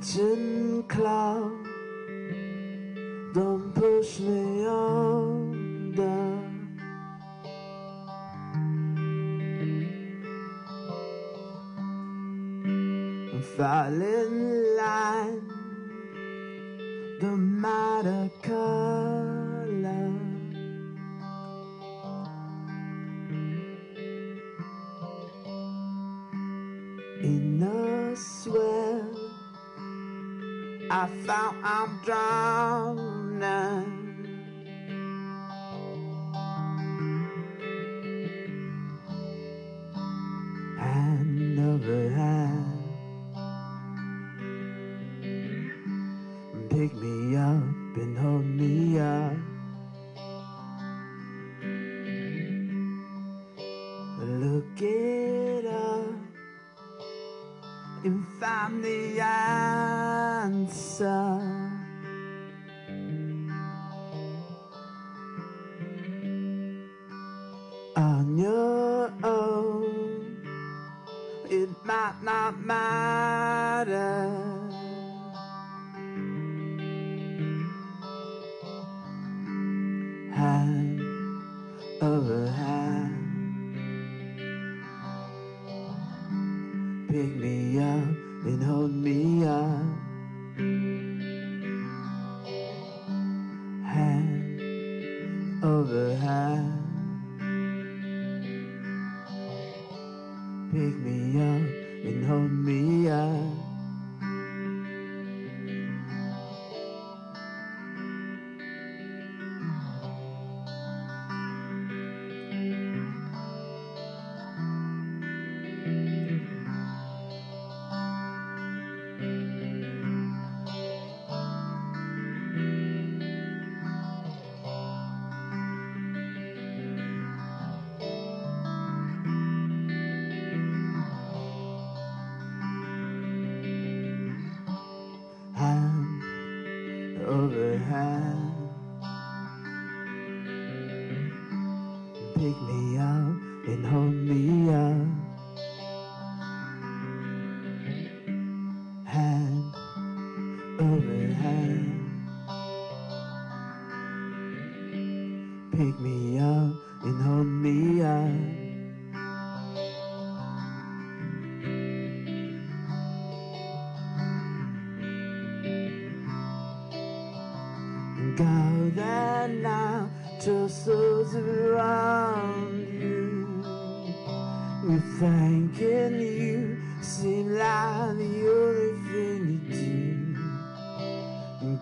[0.00, 1.50] Scratching claw,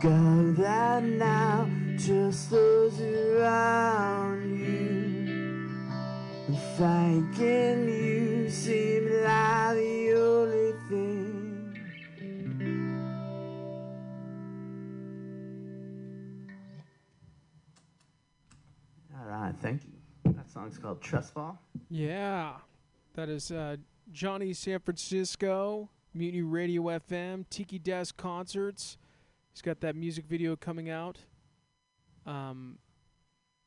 [0.06, 5.68] God that now just those around you
[6.76, 11.76] thanking you seem like the only thing.
[19.18, 19.90] All right, thank you.
[20.34, 21.58] That song's called Trust Fall.
[21.90, 22.52] Yeah,
[23.14, 23.74] that is uh,
[24.12, 28.98] Johnny San Francisco, Mutiny Radio FM, Tiki Desk Concerts.
[29.56, 31.16] He's got that music video coming out.
[32.26, 32.76] Um,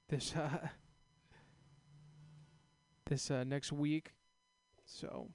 [0.08, 0.68] this uh,
[3.08, 4.12] this uh, next week.
[4.86, 5.32] So,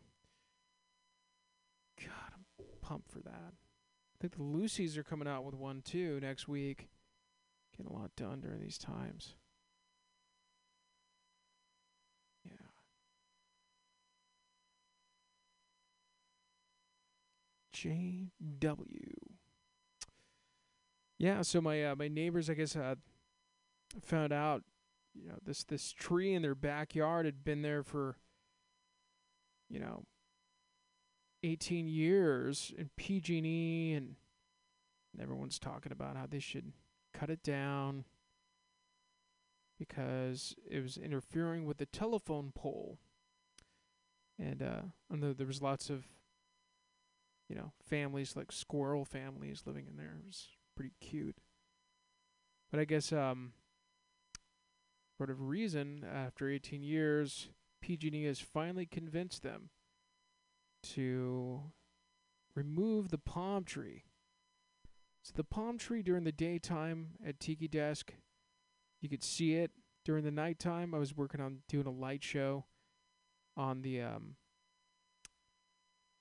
[1.98, 3.52] God, I'm pumped for that.
[3.52, 6.86] I think the Lucy's are coming out with one too next week.
[7.76, 9.34] Getting a lot done during these times.
[12.44, 12.52] Yeah.
[17.74, 19.33] JW.
[21.24, 22.96] Yeah, so my uh, my neighbors, I guess, uh,
[24.02, 24.62] found out,
[25.14, 28.18] you know, this this tree in their backyard had been there for,
[29.70, 30.04] you know,
[31.42, 34.16] 18 years in PG&E, and
[35.18, 36.74] everyone's talking about how they should
[37.14, 38.04] cut it down
[39.78, 42.98] because it was interfering with the telephone pole.
[44.38, 46.04] And uh, there was lots of,
[47.48, 50.18] you know, families like squirrel families living in there.
[50.20, 51.36] It was pretty cute.
[52.70, 53.52] But I guess um,
[55.16, 57.48] for whatever reason, after 18 years,
[57.80, 59.70] PG&E has finally convinced them
[60.82, 61.60] to
[62.56, 64.04] remove the palm tree.
[65.22, 68.12] So the palm tree during the daytime at Tiki Desk,
[69.00, 69.70] you could see it.
[70.04, 72.66] During the nighttime, I was working on doing a light show
[73.56, 74.36] on the um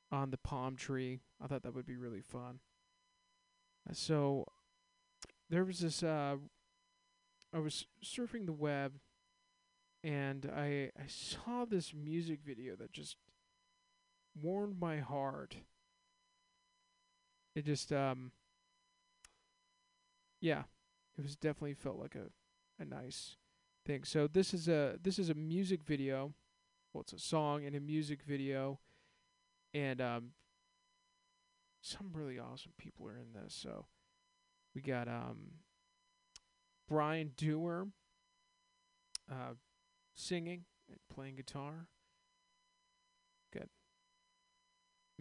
[0.09, 1.19] on the palm tree.
[1.43, 2.59] I thought that would be really fun.
[3.91, 4.45] So
[5.49, 6.37] there was this uh
[7.53, 8.93] I was surfing the web
[10.03, 13.17] and I I saw this music video that just
[14.41, 15.57] warmed my heart.
[17.55, 18.31] It just um
[20.41, 20.63] yeah,
[21.17, 22.31] it was definitely felt like a
[22.79, 23.37] a nice
[23.85, 24.03] thing.
[24.03, 26.33] So this is a this is a music video.
[26.91, 28.79] Well, it's a song and a music video,
[29.73, 30.31] and um,
[31.83, 33.53] some really awesome people are in this.
[33.53, 33.85] So
[34.73, 35.59] we got um
[36.87, 37.87] Brian Dewar
[39.29, 39.53] uh,
[40.15, 41.87] singing and playing guitar.
[43.53, 43.67] Got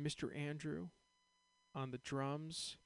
[0.00, 0.36] Mr.
[0.36, 0.88] Andrew
[1.74, 2.76] on the drums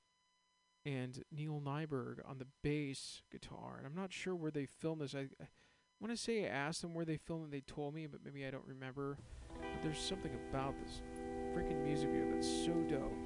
[0.84, 3.76] and Neil Nyberg on the bass guitar.
[3.78, 5.14] And I'm not sure where they filmed this.
[5.14, 5.46] I, I
[6.00, 7.50] want to say I asked them where they filmed it.
[7.50, 9.18] They told me, but maybe I don't remember.
[9.50, 11.00] But there's something about this
[11.54, 13.25] freaking music video that's so dope.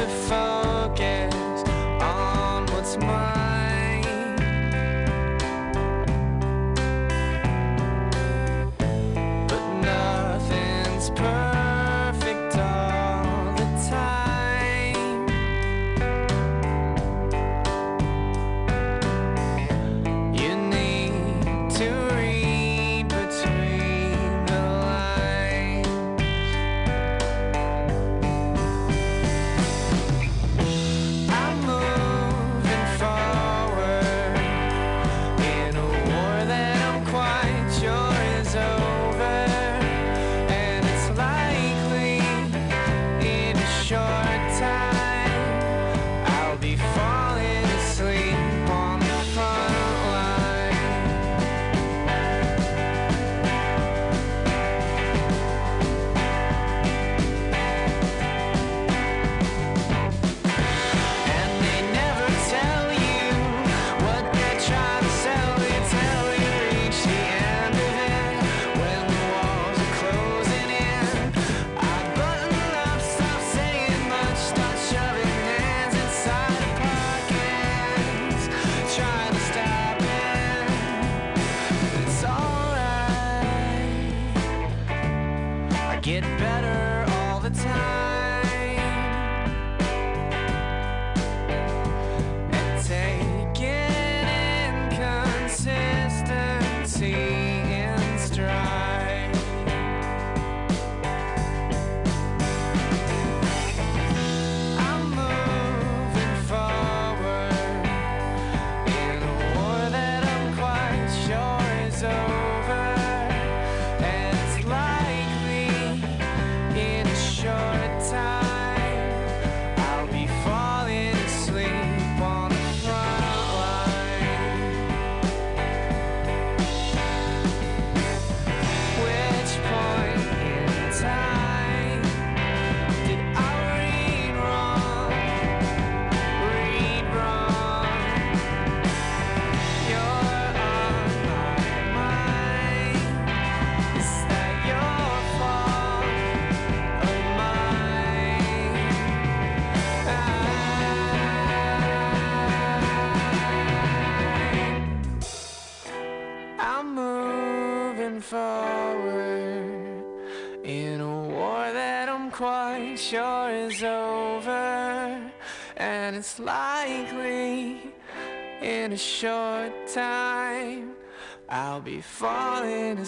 [0.00, 0.39] To focus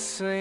[0.02, 0.31] falling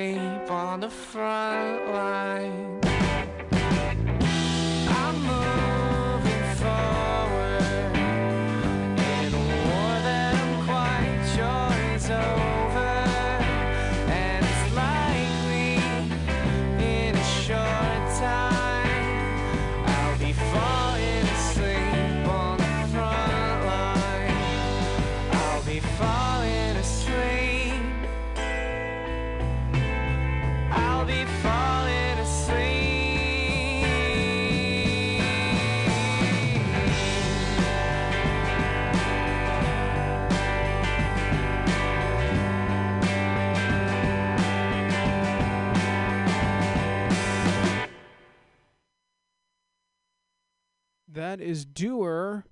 [51.14, 52.46] That is Dewar.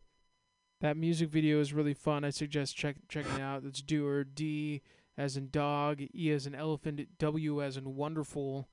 [0.81, 2.25] That music video is really fun.
[2.25, 3.63] I suggest check checking it out.
[3.63, 4.23] That's Dewar.
[4.25, 4.81] D
[5.17, 8.69] as in dog, E as in elephant, W as in wonderful,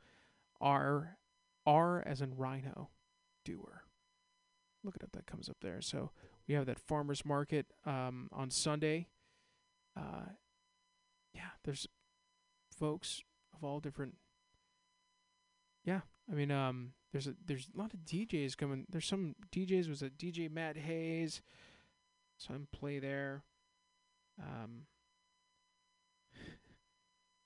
[0.60, 1.18] R,
[1.64, 2.90] R as in rhino.
[3.44, 3.84] Dewar.
[4.82, 5.12] Look it up.
[5.12, 5.80] That comes up there.
[5.80, 6.10] So
[6.48, 9.06] we have that farmers market um, on Sunday.
[9.96, 10.30] Uh,
[11.32, 11.86] yeah, there's
[12.76, 13.22] folks
[13.54, 14.14] of all different.
[15.84, 16.00] Yeah,
[16.30, 18.86] I mean, um, there's a there's a lot of DJs coming.
[18.90, 19.88] There's some DJs.
[19.88, 21.40] Was a DJ Matt Hayes.
[22.48, 23.44] Him play there.
[24.38, 24.82] Um,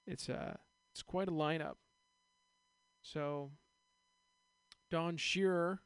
[0.06, 0.56] it's uh
[0.92, 1.76] it's quite a lineup.
[3.02, 3.52] So
[4.90, 5.80] Don Shearer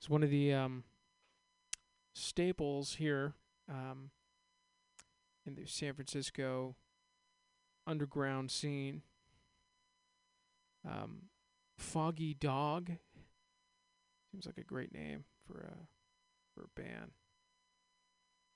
[0.00, 0.84] is one of the um
[2.14, 3.34] staples here
[3.68, 4.10] um
[5.46, 6.76] in the San Francisco
[7.86, 9.02] underground scene.
[10.88, 11.22] Um,
[11.78, 12.90] Foggy Dog
[14.30, 15.86] seems like a great name for a
[16.52, 17.12] for a band.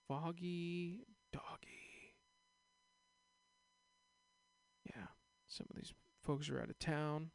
[0.08, 2.16] Foggy Doggy.
[4.84, 5.06] Yeah,
[5.46, 7.30] some of these folks are out of town.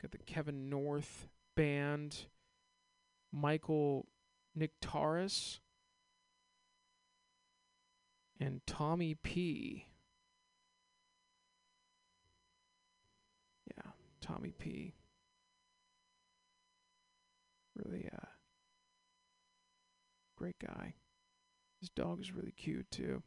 [0.00, 2.26] Got the Kevin North band,
[3.32, 4.06] Michael
[4.56, 5.58] Nictaris,
[8.38, 9.86] and Tommy P.
[13.76, 13.90] Yeah,
[14.20, 14.94] Tommy P.
[17.74, 18.26] Really, uh,
[20.36, 20.94] great guy.
[21.80, 23.22] His dog is really cute too.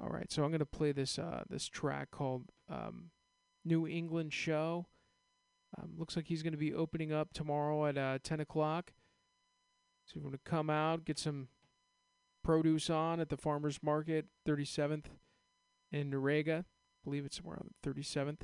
[0.00, 3.10] All right, so I'm gonna play this uh this track called um,
[3.64, 4.86] New England Snow.
[5.78, 8.92] Um, looks like he's gonna be opening up tomorrow at uh, 10 o'clock.
[10.06, 11.48] So if you want to come out, get some
[12.44, 15.06] produce on at the farmers market, 37th
[15.90, 16.60] in Noriega.
[16.60, 16.64] I
[17.04, 18.42] believe it's somewhere on the 37th.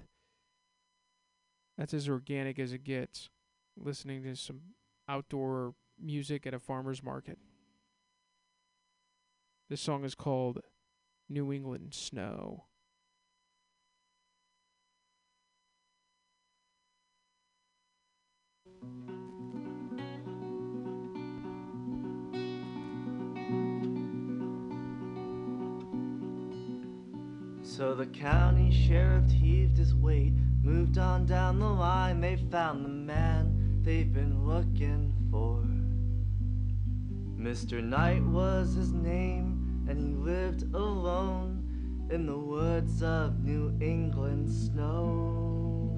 [1.82, 3.28] That's as organic as it gets.
[3.76, 4.60] Listening to some
[5.08, 7.40] outdoor music at a farmer's market.
[9.68, 10.60] This song is called
[11.28, 12.66] New England Snow.
[27.64, 32.20] So the county sheriff heaved his weight, moved on down the line.
[32.20, 35.64] They found the man they've been looking for.
[37.36, 37.82] Mr.
[37.82, 45.90] Knight was his name, and he lived alone in the woods of New England snow.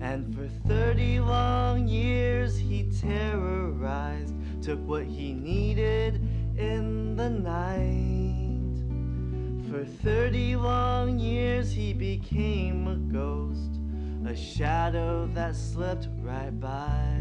[0.00, 6.16] And for 30 long years he terrorized, took what he needed
[6.56, 8.43] in the night.
[9.74, 13.80] For 30 long years he became a ghost,
[14.24, 17.16] a shadow that slipped right by.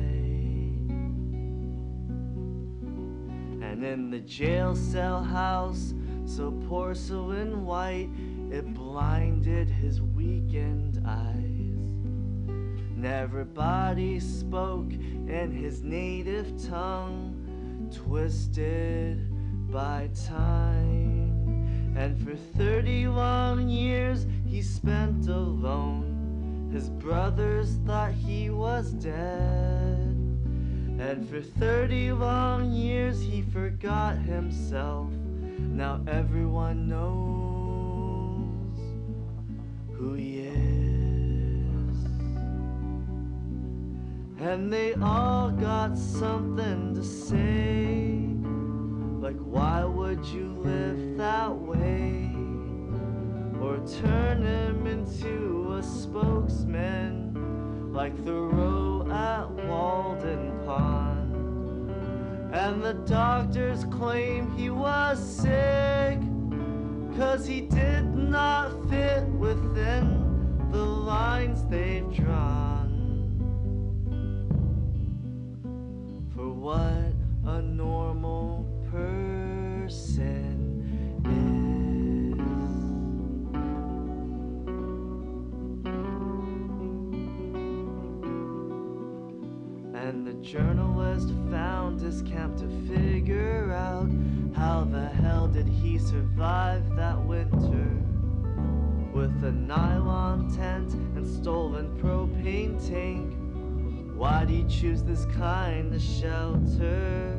[3.66, 8.12] And in the jail cell house, so porcelain white,
[8.52, 11.90] it blinded his weakened eyes.
[12.96, 19.28] Never body spoke in his native tongue, twisted
[19.72, 21.03] by time.
[21.96, 26.70] And for 30 long years he spent alone.
[26.74, 30.18] His brothers thought he was dead.
[31.00, 35.10] And for 30 long years he forgot himself.
[35.60, 38.80] Now everyone knows
[39.92, 40.54] who he is.
[44.40, 48.33] And they all got something to say.
[49.24, 52.30] Like, why would you live that way?
[53.62, 61.94] Or turn him into a spokesman like Thoreau at Walden Pond.
[62.54, 66.20] And the doctors claim he was sick,
[67.16, 72.90] cause he did not fit within the lines they've drawn.
[76.36, 77.03] For what
[90.44, 94.10] journalist found his camp to figure out
[94.54, 97.90] how the hell did he survive that winter
[99.14, 103.34] with a nylon tent and stolen propane tank.
[104.18, 107.38] Why'd he choose this kind of shelter?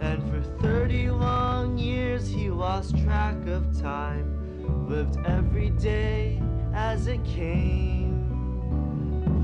[0.00, 6.40] And for 30 long years he lost track of time, lived every day
[6.72, 7.92] as it came.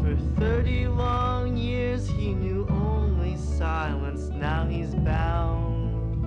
[0.02, 2.57] For 30 long years he knew
[3.58, 4.28] silence.
[4.28, 6.22] Now he's bound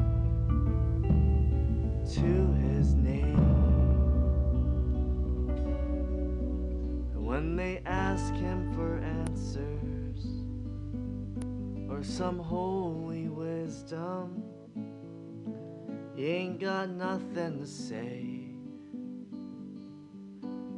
[2.13, 3.39] to his name.
[7.13, 10.25] And when they ask him for answers
[11.89, 14.43] or some holy wisdom,
[16.13, 18.25] he ain't got nothing to say.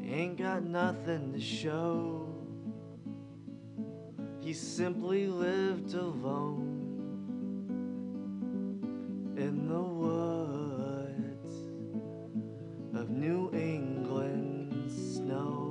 [0.04, 2.23] He ain't got nothing to show.
[4.44, 6.82] He simply lived alone
[9.38, 11.54] in the woods
[12.94, 15.70] of New England snow.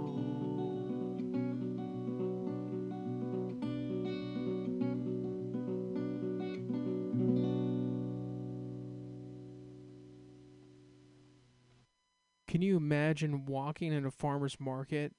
[12.49, 15.13] Can you imagine walking in a farmer's market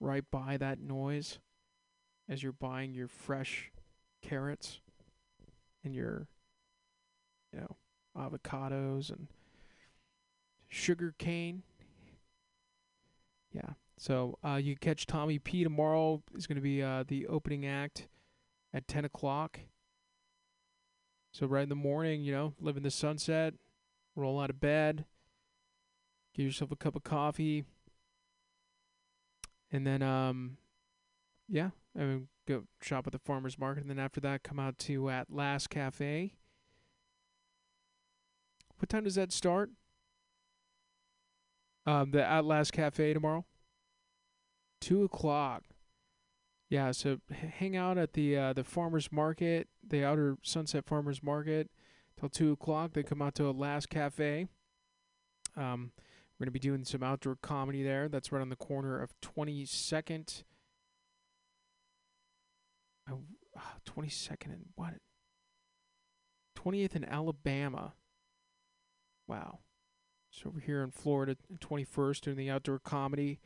[0.00, 1.38] right by that noise
[2.28, 3.70] as you're buying your fresh
[4.22, 4.80] carrots
[5.84, 6.26] and your,
[7.52, 7.76] you know,
[8.16, 9.28] avocados and
[10.68, 11.62] sugar cane?
[13.52, 13.74] Yeah.
[13.98, 16.22] So uh, you catch Tommy P tomorrow.
[16.34, 18.08] Is going to be uh, the opening act
[18.74, 19.60] at 10 o'clock.
[21.32, 23.54] So right in the morning, you know, live in the sunset,
[24.14, 25.04] roll out of bed,
[26.34, 27.64] get yourself a cup of coffee,
[29.70, 30.56] and then um,
[31.48, 34.78] yeah, I mean, go shop at the farmers market, and then after that, come out
[34.80, 36.34] to Atlas Cafe.
[38.78, 39.70] What time does that start?
[41.86, 43.46] Um, the Atlas Cafe tomorrow.
[44.80, 45.62] Two o'clock.
[46.68, 51.70] Yeah, so hang out at the uh, the farmers market, the Outer Sunset Farmers Market,
[52.18, 52.92] till two o'clock.
[52.92, 54.48] They come out to Last Cafe.
[55.56, 55.92] Um,
[56.38, 58.08] we're gonna be doing some outdoor comedy there.
[58.08, 60.42] That's right on the corner of Twenty Second.
[63.84, 64.94] Twenty second and what?
[66.54, 67.94] Twentieth in Alabama.
[69.26, 69.60] Wow.
[70.30, 73.40] So over here in Florida, twenty first, doing the outdoor comedy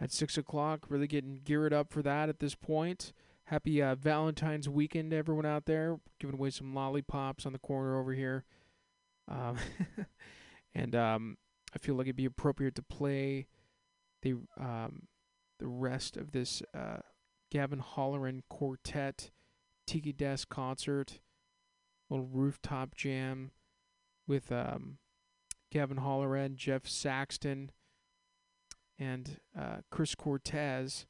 [0.00, 0.86] at six o'clock.
[0.88, 3.12] Really getting geared up for that at this point.
[3.44, 5.98] Happy uh, Valentine's weekend, everyone out there.
[6.20, 8.44] Giving away some lollipops on the corner over here.
[9.26, 9.56] Um,
[10.74, 11.38] and um,
[11.74, 13.46] I feel like it'd be appropriate to play
[14.22, 15.04] the um,
[15.58, 16.98] the rest of this uh,
[17.50, 19.30] Gavin Holleran quartet
[19.86, 21.20] tiki desk concert,
[22.10, 23.52] little rooftop jam
[24.26, 24.98] with um,
[25.72, 27.70] Gavin Holleran, Jeff Saxton,
[28.98, 31.06] and uh, Chris Cortez,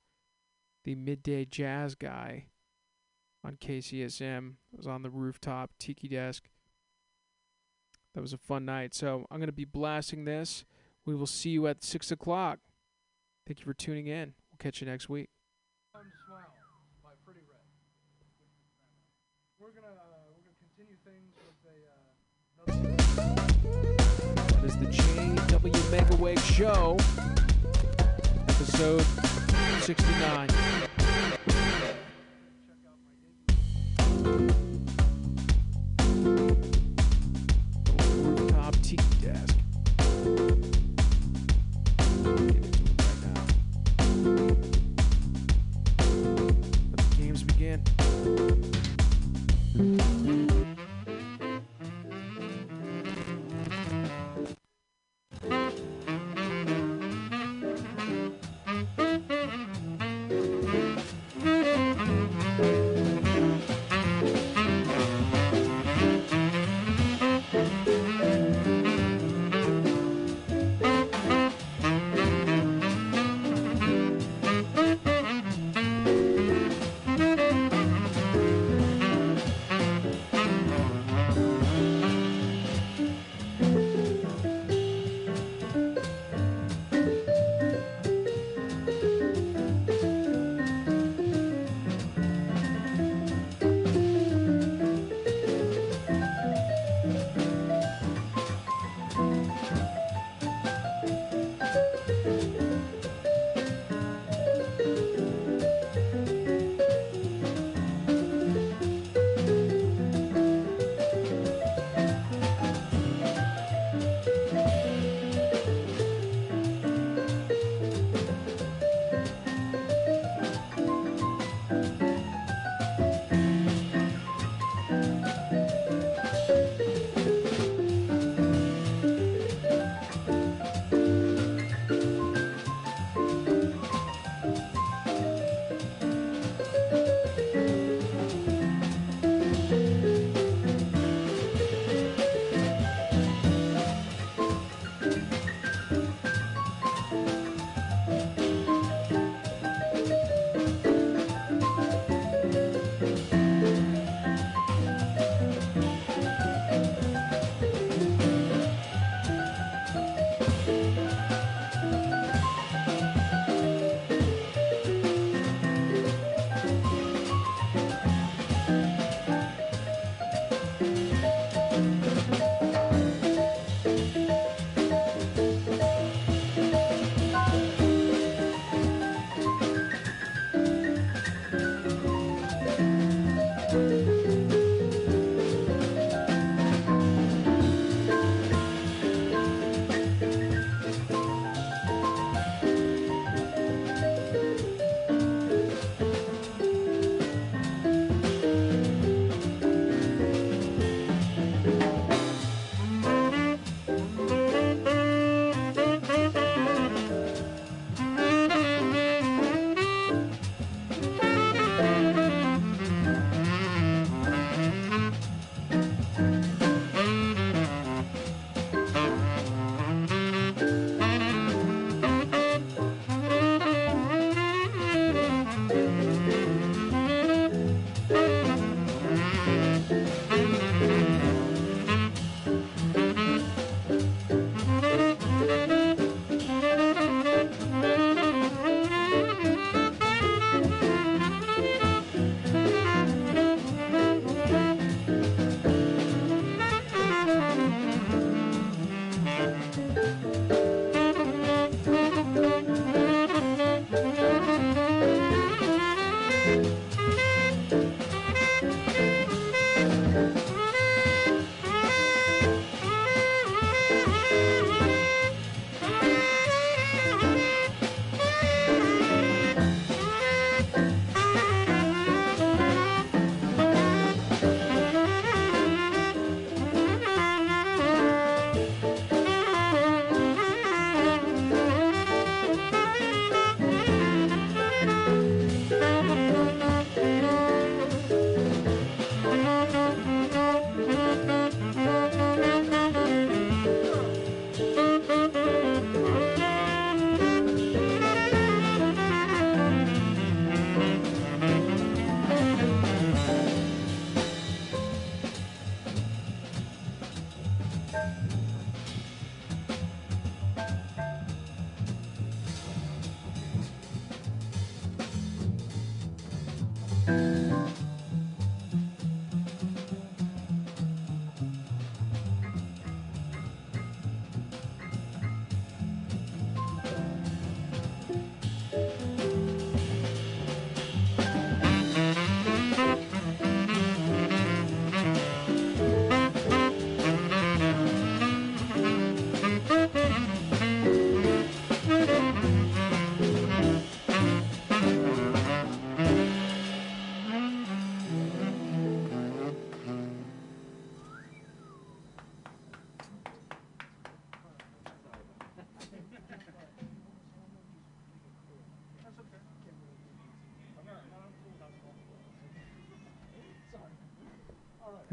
[0.85, 2.47] the midday jazz guy
[3.45, 4.55] on KCSM.
[4.77, 6.45] was on the rooftop tiki desk.
[8.15, 8.95] That was a fun night.
[8.95, 10.65] So I'm going to be blasting this.
[11.05, 12.59] We will see you at 6 o'clock.
[13.47, 14.35] Thank you for tuning in.
[14.51, 15.31] We'll catch you next week.
[24.69, 26.99] Is the JW Megaweg Show,
[28.51, 29.03] episode
[29.81, 30.49] 69.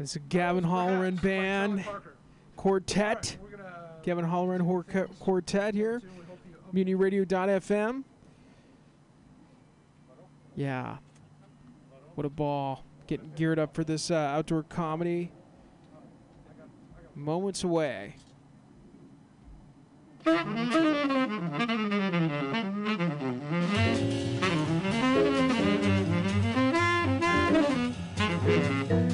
[0.06, 1.84] It's a Gavin Holleran band
[2.54, 3.38] quartet.
[3.42, 6.00] Right, Gavin Holleran quartet here.
[6.72, 8.04] MutinyRadio.fm.
[10.54, 10.98] Yeah.
[12.14, 12.84] What a ball.
[13.08, 15.32] Getting geared up for this uh, outdoor comedy.
[17.16, 18.14] Moments away.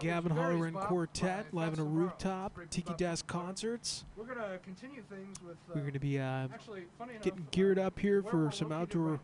[0.00, 2.92] Gavin Very Holleran Spot Quartet live on a rooftop, Tiki.
[2.94, 4.04] Desk concerts.
[4.16, 5.56] We're gonna continue things with.
[5.70, 8.50] Uh, We're going to be uh, actually, funny enough, getting geared uh, up here for
[8.50, 9.20] some outdoor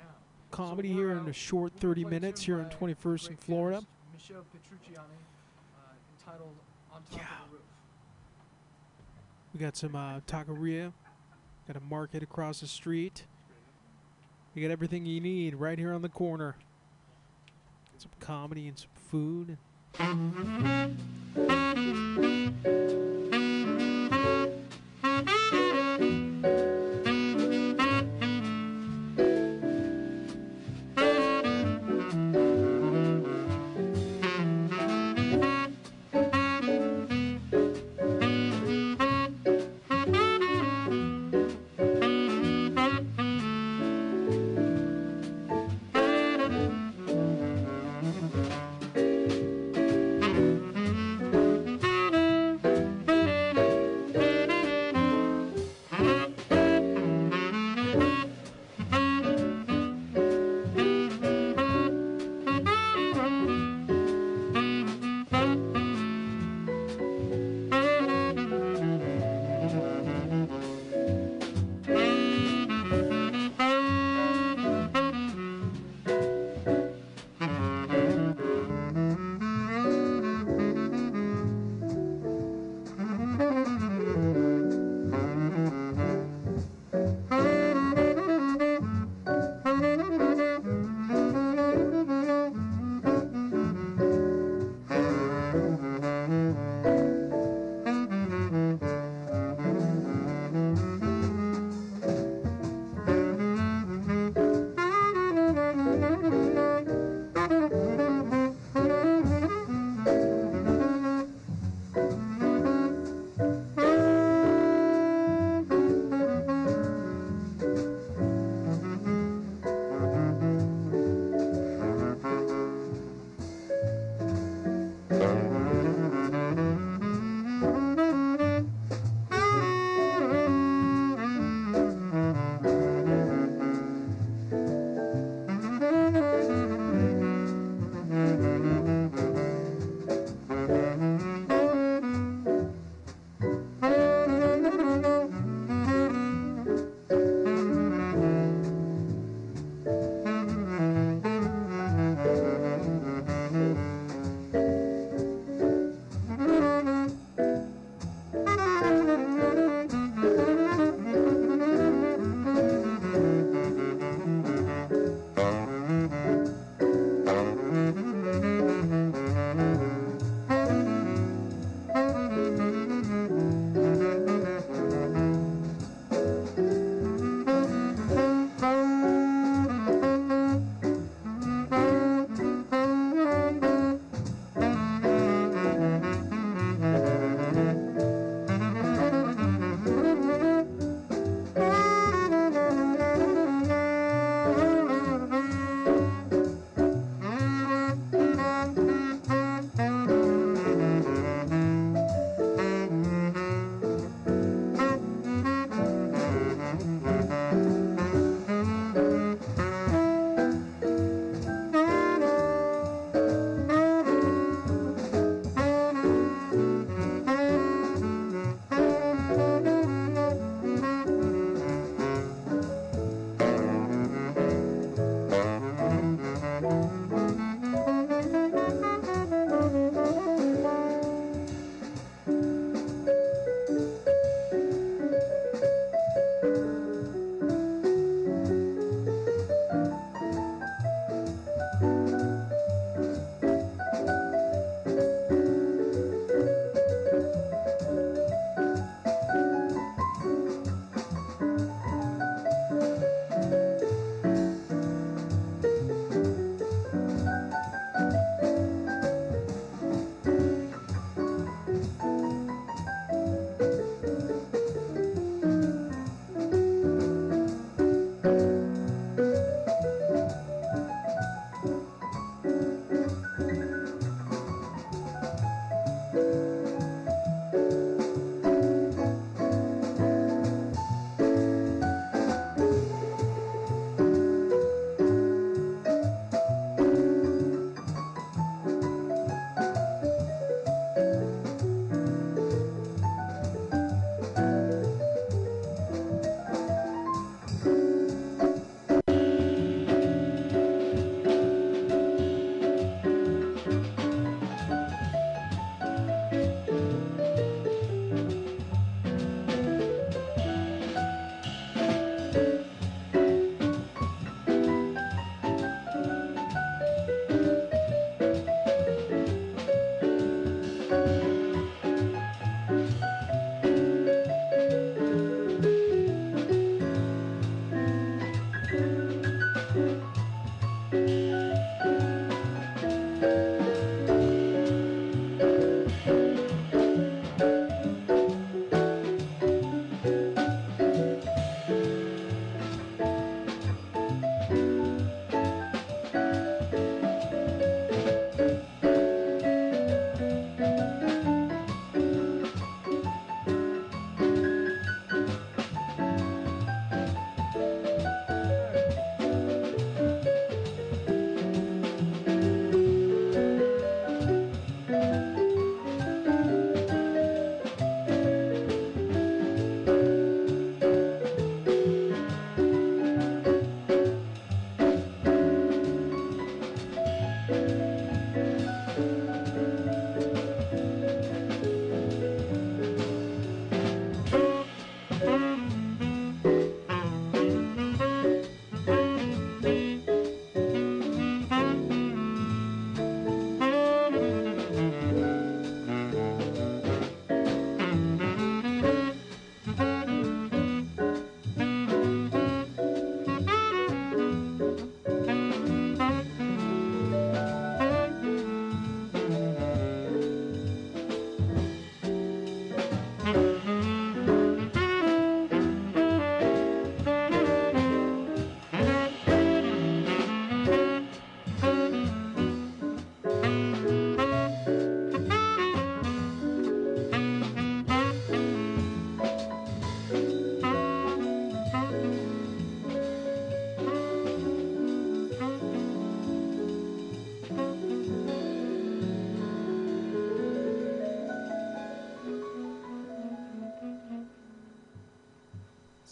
[0.51, 3.79] comedy So here we're, in uh, a short 30 minutes here on 21st in Florida.
[3.79, 5.01] pianist Michel Petrucciani,
[5.77, 6.55] uh, entitled
[6.95, 7.63] "On Top of the Roof."
[9.53, 10.93] We got some uh, taqueria,
[11.67, 13.25] got a market across the street.
[14.55, 16.57] You got everything you need right here on the corner.
[17.99, 19.59] Some comedy and some food.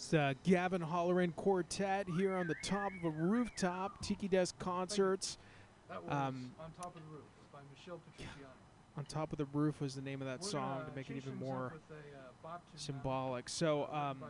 [0.07, 5.37] It's uh, Gavin Holleran Quartet here on the top of a rooftop, Tiki Desk concerts.
[5.89, 7.99] That was Um, On Top of the Roof by Michel
[8.95, 11.17] on top of the roof was the name of that We're song gonna make it
[11.17, 13.49] even more a, uh, symbolic.
[13.49, 14.27] So um, uh,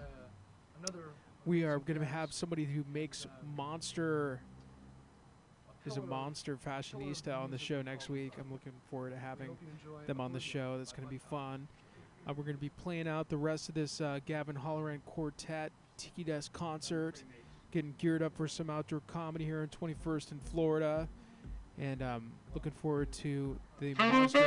[0.80, 1.12] another
[1.46, 4.42] we are going to have somebody who makes monster
[5.86, 8.34] is a monster fashionista on the show next week.
[8.40, 10.80] I'm looking forward to having hope you enjoy them on the show.
[10.80, 11.68] That's going to be fun.
[12.28, 15.72] Uh, we're going to be playing out the rest of this uh, Gavin Holleran Quartet
[15.98, 17.24] Tiki Desk concert,
[17.72, 21.08] getting geared up for some outdoor comedy here in 21st in Florida,
[21.80, 24.44] and um, looking forward to the Monster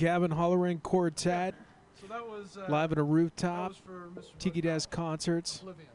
[0.00, 1.54] Gavin Holleran quartet
[2.00, 3.68] So that was uh, live at a rooftop.
[3.72, 4.38] was for Mr.
[4.38, 5.60] Tiki Desk concerts.
[5.60, 5.88] Oblivion.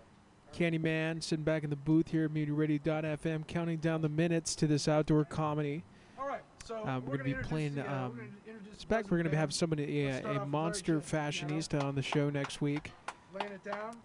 [0.54, 4.88] Candyman sitting back in the booth here at MutinyRadio.fm, counting down the minutes to this
[4.88, 5.84] outdoor comedy.
[6.20, 7.76] All right, so Um, we're we're going to be playing.
[7.76, 10.26] the, uh, we're Um, gonna introduce the expect we're going to have somebody, a, start
[10.36, 12.92] a off with monster fashionista on the show next week.
[13.34, 13.98] laying it down.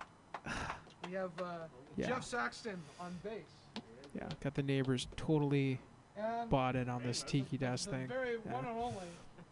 [1.09, 1.67] We have uh,
[1.97, 2.07] Yeah.
[2.09, 3.83] Jeff Saxton on bass.
[4.15, 5.81] Yeah, got the neighbors totally
[6.17, 8.07] And bought in on this Tiki Desk thing.
[8.09, 8.53] very Yeah.
[8.53, 9.07] one and only,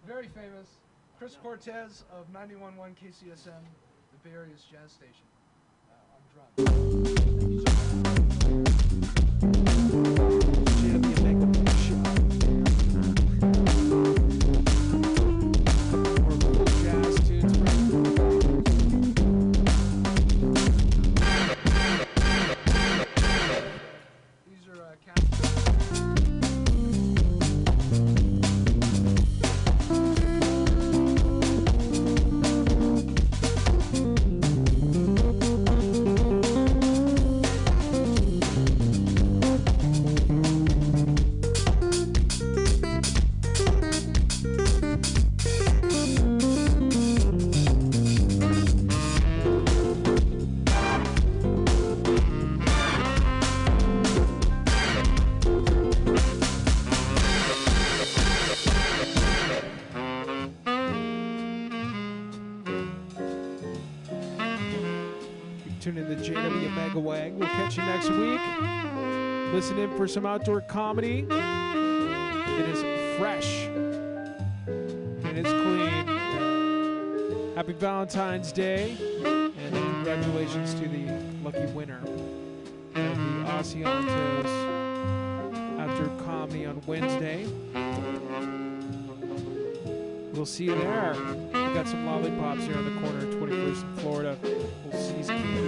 [0.09, 0.79] very famous,
[1.19, 5.27] Chris Cortez of 91.1 KCSM, the Bay Area's jazz station,
[5.91, 6.23] uh, on
[9.45, 9.78] drums.
[69.79, 71.25] Listen in for some outdoor comedy.
[71.31, 76.07] It is fresh and it's clean.
[77.55, 81.07] Happy Valentine's Day and congratulations to the
[81.45, 82.17] lucky winner of
[82.95, 84.51] the Asientos
[85.79, 87.47] Outdoor Comedy on Wednesday.
[90.33, 91.15] We'll see you there.
[91.53, 94.37] We've got some lollipops here on the corner of 21st and Florida.
[94.43, 95.68] We'll seize candies.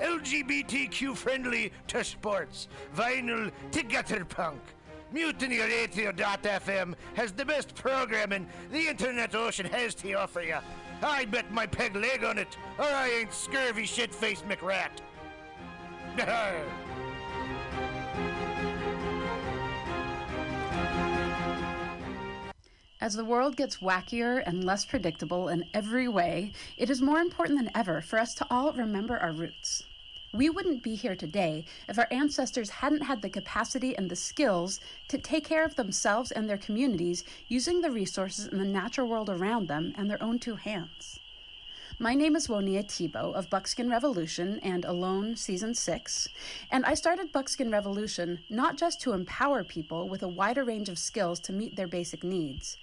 [0.00, 4.60] LGBTQ friendly to sports, vinyl to gutter punk.
[5.12, 10.58] Mutiny MutinyRadio.fm has the best programming the internet ocean has to offer you.
[11.02, 14.90] I bet my peg leg on it, or I ain't scurvy shit-faced McRat.
[23.00, 27.58] As the world gets wackier and less predictable in every way, it is more important
[27.58, 29.84] than ever for us to all remember our roots.
[30.36, 34.80] We wouldn't be here today if our ancestors hadn't had the capacity and the skills
[35.08, 39.30] to take care of themselves and their communities using the resources in the natural world
[39.30, 41.20] around them and their own two hands.
[41.98, 46.28] My name is Woniya Thibeault of Buckskin Revolution and Alone Season 6,
[46.70, 50.98] and I started Buckskin Revolution not just to empower people with a wider range of
[50.98, 52.76] skills to meet their basic needs,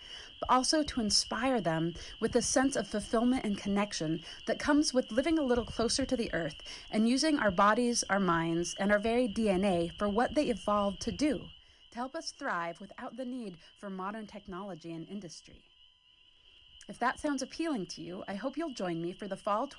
[0.43, 5.09] but also to inspire them with a sense of fulfillment and connection that comes with
[5.09, 6.55] living a little closer to the earth
[6.91, 11.13] and using our bodies, our minds, and our very DNA for what they evolved to
[11.13, 11.45] do
[11.91, 15.61] to help us thrive without the need for modern technology and industry.
[16.89, 19.67] If that sounds appealing to you, I hope you'll join me for the fall